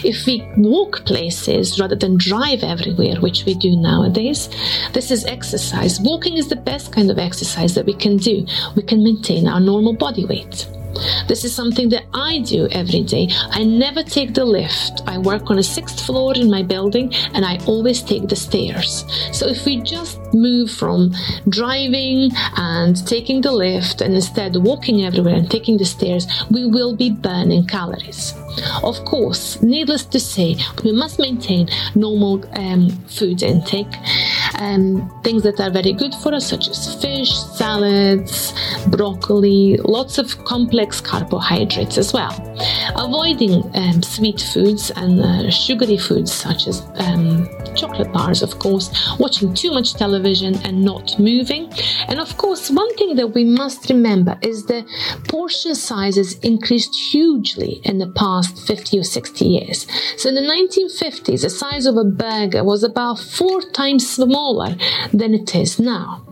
If 0.04 0.26
we 0.26 0.46
walk 0.56 1.04
places 1.04 1.80
rather 1.80 1.96
than 1.96 2.16
drive 2.16 2.62
everywhere, 2.62 3.20
which 3.20 3.44
we 3.44 3.54
do 3.54 3.76
nowadays, 3.76 4.48
this 4.92 5.10
is 5.10 5.24
exercise. 5.24 6.00
Walking 6.00 6.36
is 6.36 6.48
the 6.48 6.56
best 6.56 6.92
kind 6.92 7.10
of 7.10 7.18
exercise 7.18 7.74
that 7.74 7.86
we 7.86 7.94
can 7.94 8.16
do. 8.16 8.46
We 8.76 8.82
can 8.82 9.02
maintain 9.02 9.48
our 9.48 9.60
normal 9.60 9.92
body 9.92 10.24
weight. 10.24 10.68
This 11.28 11.44
is 11.44 11.54
something 11.54 11.88
that 11.90 12.04
I 12.14 12.40
do 12.40 12.68
every 12.70 13.02
day. 13.02 13.28
I 13.50 13.64
never 13.64 14.02
take 14.02 14.34
the 14.34 14.44
lift. 14.44 15.02
I 15.06 15.18
work 15.18 15.50
on 15.50 15.58
a 15.58 15.62
sixth 15.62 16.04
floor 16.04 16.34
in 16.34 16.50
my 16.50 16.62
building 16.62 17.12
and 17.34 17.44
I 17.44 17.58
always 17.66 18.02
take 18.02 18.28
the 18.28 18.36
stairs. 18.36 19.04
So 19.32 19.46
if 19.46 19.64
we 19.64 19.80
just 19.82 20.18
move 20.32 20.70
from 20.70 21.12
driving 21.48 22.30
and 22.56 23.06
taking 23.06 23.40
the 23.40 23.52
lift 23.52 24.00
and 24.00 24.14
instead 24.14 24.56
walking 24.56 25.04
everywhere 25.04 25.34
and 25.34 25.50
taking 25.50 25.76
the 25.76 25.84
stairs, 25.84 26.26
we 26.50 26.66
will 26.66 26.94
be 26.94 27.10
burning 27.10 27.66
calories. 27.66 28.34
Of 28.82 29.04
course, 29.04 29.62
needless 29.62 30.04
to 30.06 30.20
say, 30.20 30.56
we 30.82 30.92
must 30.92 31.18
maintain 31.18 31.68
normal 31.94 32.44
um, 32.56 32.90
food 33.06 33.42
intake. 33.42 33.92
Um, 34.58 35.10
things 35.22 35.42
that 35.42 35.60
are 35.60 35.70
very 35.70 35.92
good 35.92 36.14
for 36.14 36.34
us, 36.34 36.46
such 36.46 36.68
as 36.68 37.00
fish, 37.00 37.32
salads, 37.32 38.54
broccoli, 38.88 39.76
lots 39.78 40.18
of 40.18 40.44
complex 40.44 41.00
carbohydrates 41.00 41.98
as 41.98 42.12
well. 42.12 42.32
Avoiding 42.96 43.64
um, 43.76 44.02
sweet 44.02 44.40
foods 44.40 44.90
and 44.96 45.20
uh, 45.20 45.50
sugary 45.50 45.98
foods, 45.98 46.32
such 46.32 46.66
as 46.68 46.82
um, 46.96 47.48
chocolate 47.76 48.12
bars, 48.12 48.42
of 48.42 48.58
course, 48.58 48.90
watching 49.18 49.54
too 49.54 49.70
much 49.70 49.94
television 49.94 50.54
and 50.64 50.82
not 50.82 51.18
moving. 51.18 51.72
And 52.08 52.18
of 52.18 52.36
course, 52.38 52.70
one 52.70 52.94
thing 52.96 53.16
that 53.16 53.28
we 53.28 53.44
must 53.44 53.88
remember 53.90 54.38
is 54.42 54.64
the 54.64 54.84
portion 55.28 55.74
sizes 55.74 56.38
increased 56.40 56.94
hugely 56.94 57.80
in 57.84 57.98
the 57.98 58.08
past 58.08 58.66
50 58.66 58.98
or 58.98 59.04
60 59.04 59.44
years. 59.44 59.86
So 60.16 60.30
in 60.30 60.34
the 60.34 60.40
1950s, 60.40 61.42
the 61.42 61.50
size 61.50 61.86
of 61.86 61.96
a 61.96 62.04
burger 62.04 62.64
was 62.64 62.82
about 62.82 63.18
four 63.18 63.60
times 63.60 64.08
smaller 64.46 64.76
than 65.12 65.34
it 65.34 65.54
is 65.54 65.78
now. 65.78 66.22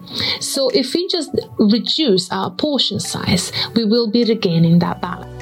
So 0.41 0.71
if 0.71 0.95
we 0.95 1.09
just 1.09 1.31
reduce 1.59 2.31
our 2.31 2.51
portion 2.51 3.01
size, 3.01 3.53
we 3.75 3.85
will 3.85 4.11
be 4.11 4.25
regaining 4.25 4.79
that 4.81 5.01
balance. 5.01 5.34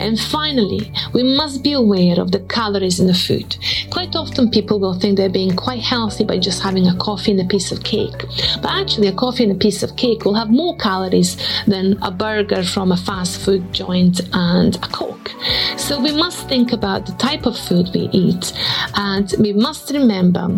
And 0.00 0.18
finally, 0.18 0.92
we 1.12 1.22
must 1.22 1.62
be 1.62 1.72
aware 1.72 2.20
of 2.20 2.32
the 2.32 2.40
calories 2.40 3.00
in 3.00 3.06
the 3.06 3.14
food. 3.14 3.56
Quite 3.90 4.16
often, 4.16 4.50
people 4.50 4.80
will 4.80 4.98
think 4.98 5.16
they're 5.16 5.28
being 5.28 5.54
quite 5.56 5.82
healthy 5.82 6.24
by 6.24 6.38
just 6.38 6.62
having 6.62 6.86
a 6.86 6.96
coffee 6.96 7.32
and 7.32 7.40
a 7.40 7.44
piece 7.44 7.72
of 7.72 7.82
cake. 7.84 8.24
But 8.62 8.72
actually, 8.72 9.08
a 9.08 9.12
coffee 9.12 9.44
and 9.44 9.52
a 9.52 9.58
piece 9.58 9.82
of 9.82 9.96
cake 9.96 10.24
will 10.24 10.34
have 10.34 10.50
more 10.50 10.76
calories 10.76 11.36
than 11.66 11.98
a 12.02 12.10
burger 12.10 12.62
from 12.62 12.92
a 12.92 12.96
fast 12.96 13.40
food 13.40 13.72
joint 13.72 14.20
and 14.32 14.76
a 14.76 14.88
Coke. 14.88 15.30
So 15.76 16.00
we 16.00 16.12
must 16.12 16.48
think 16.48 16.72
about 16.72 17.06
the 17.06 17.12
type 17.12 17.46
of 17.46 17.58
food 17.58 17.90
we 17.94 18.08
eat, 18.12 18.52
and 18.94 19.32
we 19.38 19.52
must 19.52 19.90
remember 19.90 20.48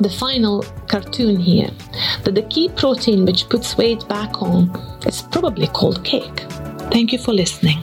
the 0.00 0.10
final 0.10 0.62
cartoon 0.88 1.36
here 1.36 1.70
that 2.24 2.34
the 2.34 2.42
key 2.42 2.68
protein 2.68 3.24
which 3.24 3.48
puts 3.48 3.76
weight 3.78 4.06
back 4.08 4.42
on 4.42 4.70
is 5.06 5.22
probably 5.22 5.68
called 5.68 6.04
cake. 6.04 6.44
Thank 6.90 7.12
you 7.12 7.18
for 7.18 7.32
listening. 7.32 7.82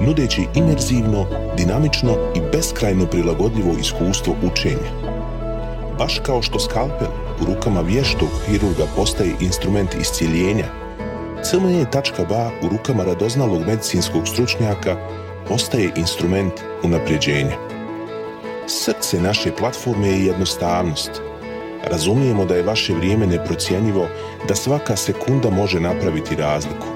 nudeći 0.00 0.46
imerzivno, 0.54 1.26
dinamično 1.56 2.16
i 2.36 2.40
beskrajno 2.52 3.06
prilagodljivo 3.06 3.74
iskustvo 3.80 4.34
učenja. 4.52 4.90
Baš 5.98 6.20
kao 6.26 6.42
što 6.42 6.60
skalpel 6.60 7.08
u 7.42 7.44
rukama 7.44 7.80
vještog 7.80 8.28
hirurga 8.46 8.84
postaje 8.96 9.30
instrument 9.40 9.94
iscijeljenja, 9.94 10.64
CME.ba 11.42 12.50
u 12.62 12.68
rukama 12.68 13.04
radoznalog 13.04 13.66
medicinskog 13.66 14.28
stručnjaka 14.28 14.96
postaje 15.48 15.90
instrument 15.96 16.52
unapređenja. 16.82 17.56
Srce 18.66 19.20
naše 19.20 19.56
platforme 19.56 20.08
je 20.08 20.26
jednostavnost. 20.26 21.10
Razumijemo 21.90 22.44
da 22.44 22.54
je 22.54 22.62
vaše 22.62 22.94
vrijeme 22.94 23.26
neprocjenjivo, 23.26 24.06
da 24.48 24.54
svaka 24.54 24.96
sekunda 24.96 25.50
može 25.50 25.80
napraviti 25.80 26.36
razliku. 26.36 26.93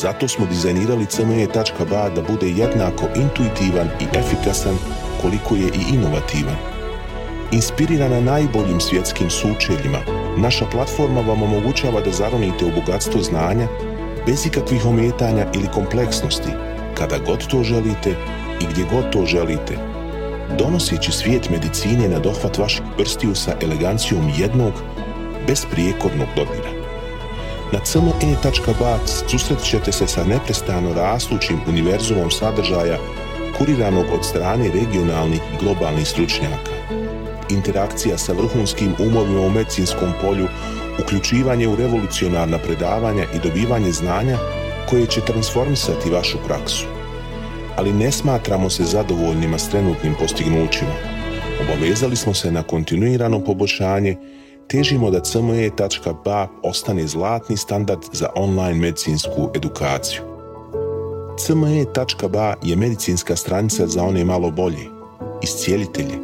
Zato 0.00 0.28
smo 0.28 0.46
dizajnirali 0.46 1.06
cme.ba 1.06 2.08
da 2.08 2.22
bude 2.22 2.48
jednako 2.48 3.04
intuitivan 3.16 3.88
i 4.00 4.18
efikasan 4.18 4.76
koliko 5.22 5.54
je 5.54 5.66
i 5.66 5.94
inovativan. 5.94 6.56
Inspirirana 7.52 8.20
najboljim 8.20 8.80
svjetskim 8.80 9.30
sučeljima, 9.30 9.98
naša 10.36 10.66
platforma 10.66 11.20
vam 11.20 11.42
omogućava 11.42 12.00
da 12.00 12.10
zaronite 12.10 12.64
u 12.64 12.70
bogatstvo 12.80 13.22
znanja 13.22 13.68
bez 14.26 14.46
ikakvih 14.46 14.86
ometanja 14.86 15.46
ili 15.54 15.68
kompleksnosti, 15.74 16.50
kada 16.94 17.18
god 17.18 17.46
to 17.46 17.62
želite 17.62 18.10
i 18.60 18.64
gdje 18.70 18.84
god 18.92 19.12
to 19.12 19.26
želite, 19.26 19.76
donoseći 20.58 21.12
svijet 21.12 21.50
medicine 21.50 22.08
na 22.08 22.18
dohvat 22.18 22.58
vaših 22.58 22.82
prstiju 22.96 23.34
sa 23.34 23.56
elegancijom 23.62 24.32
jednog, 24.38 24.72
besprijekornog 25.46 26.28
dodira. 26.36 26.79
Na 27.72 27.78
cme.bac 27.78 29.24
susret 29.28 29.62
ćete 29.62 29.92
se 29.92 30.06
sa 30.06 30.24
neprestano 30.24 30.94
rastućim 30.94 31.60
univerzumom 31.68 32.30
sadržaja 32.30 32.98
kuriranog 33.58 34.04
od 34.14 34.24
strane 34.24 34.68
regionalnih 34.68 35.40
i 35.40 35.64
globalnih 35.64 36.08
stručnjaka. 36.08 36.70
Interakcija 37.50 38.18
sa 38.18 38.32
vrhunskim 38.32 38.94
umovima 38.98 39.40
u 39.40 39.50
medicinskom 39.50 40.12
polju, 40.22 40.46
uključivanje 41.02 41.68
u 41.68 41.76
revolucionarna 41.76 42.58
predavanja 42.58 43.24
i 43.34 43.38
dobivanje 43.48 43.92
znanja 43.92 44.38
koje 44.88 45.06
će 45.06 45.20
transformisati 45.20 46.10
vašu 46.10 46.38
praksu. 46.46 46.86
Ali 47.76 47.92
ne 47.92 48.12
smatramo 48.12 48.70
se 48.70 48.84
zadovoljnima 48.84 49.58
s 49.58 49.70
trenutnim 49.70 50.14
postignućima. 50.20 50.94
Obavezali 51.62 52.16
smo 52.16 52.34
se 52.34 52.52
na 52.52 52.62
kontinuirano 52.62 53.44
poboljšanje 53.44 54.16
težimo 54.70 55.10
da 55.10 55.20
cme.ba 55.20 56.48
ostane 56.62 57.06
zlatni 57.06 57.56
standard 57.56 58.00
za 58.12 58.28
online 58.34 58.78
medicinsku 58.78 59.50
edukaciju. 59.54 60.22
cme.ba 61.38 62.54
je 62.62 62.76
medicinska 62.76 63.36
stranica 63.36 63.86
za 63.86 64.04
one 64.04 64.24
malo 64.24 64.50
bolje, 64.50 64.86
iscijelitelje, 65.42 66.18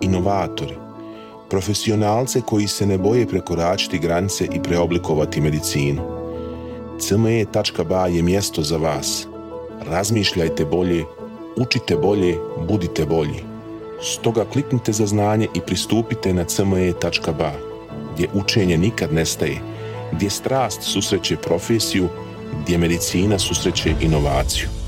inovatori, 0.00 0.74
profesionalce 1.50 2.40
koji 2.40 2.66
se 2.66 2.86
ne 2.86 2.98
boje 2.98 3.26
prekoračiti 3.26 3.98
granice 3.98 4.48
i 4.52 4.62
preoblikovati 4.62 5.40
medicinu. 5.40 6.02
cme.ba 6.98 8.06
je 8.06 8.22
mjesto 8.22 8.62
za 8.62 8.76
vas. 8.76 9.26
Razmišljajte 9.86 10.64
bolje, 10.64 11.04
učite 11.56 11.96
bolje, 11.96 12.38
budite 12.68 13.06
bolji. 13.06 13.44
Stoga 14.02 14.44
kliknite 14.44 14.92
za 14.92 15.06
znanje 15.06 15.48
i 15.54 15.60
pristupite 15.60 16.34
na 16.34 16.44
cme.ba 16.44 17.71
gdje 18.14 18.28
učenje 18.32 18.78
nikad 18.78 19.12
nestaje, 19.12 19.58
gdje 20.12 20.30
strast 20.30 20.82
susreće 20.82 21.36
profesiju, 21.36 22.08
gdje 22.62 22.78
medicina 22.78 23.38
susreće 23.38 23.94
inovaciju. 24.00 24.81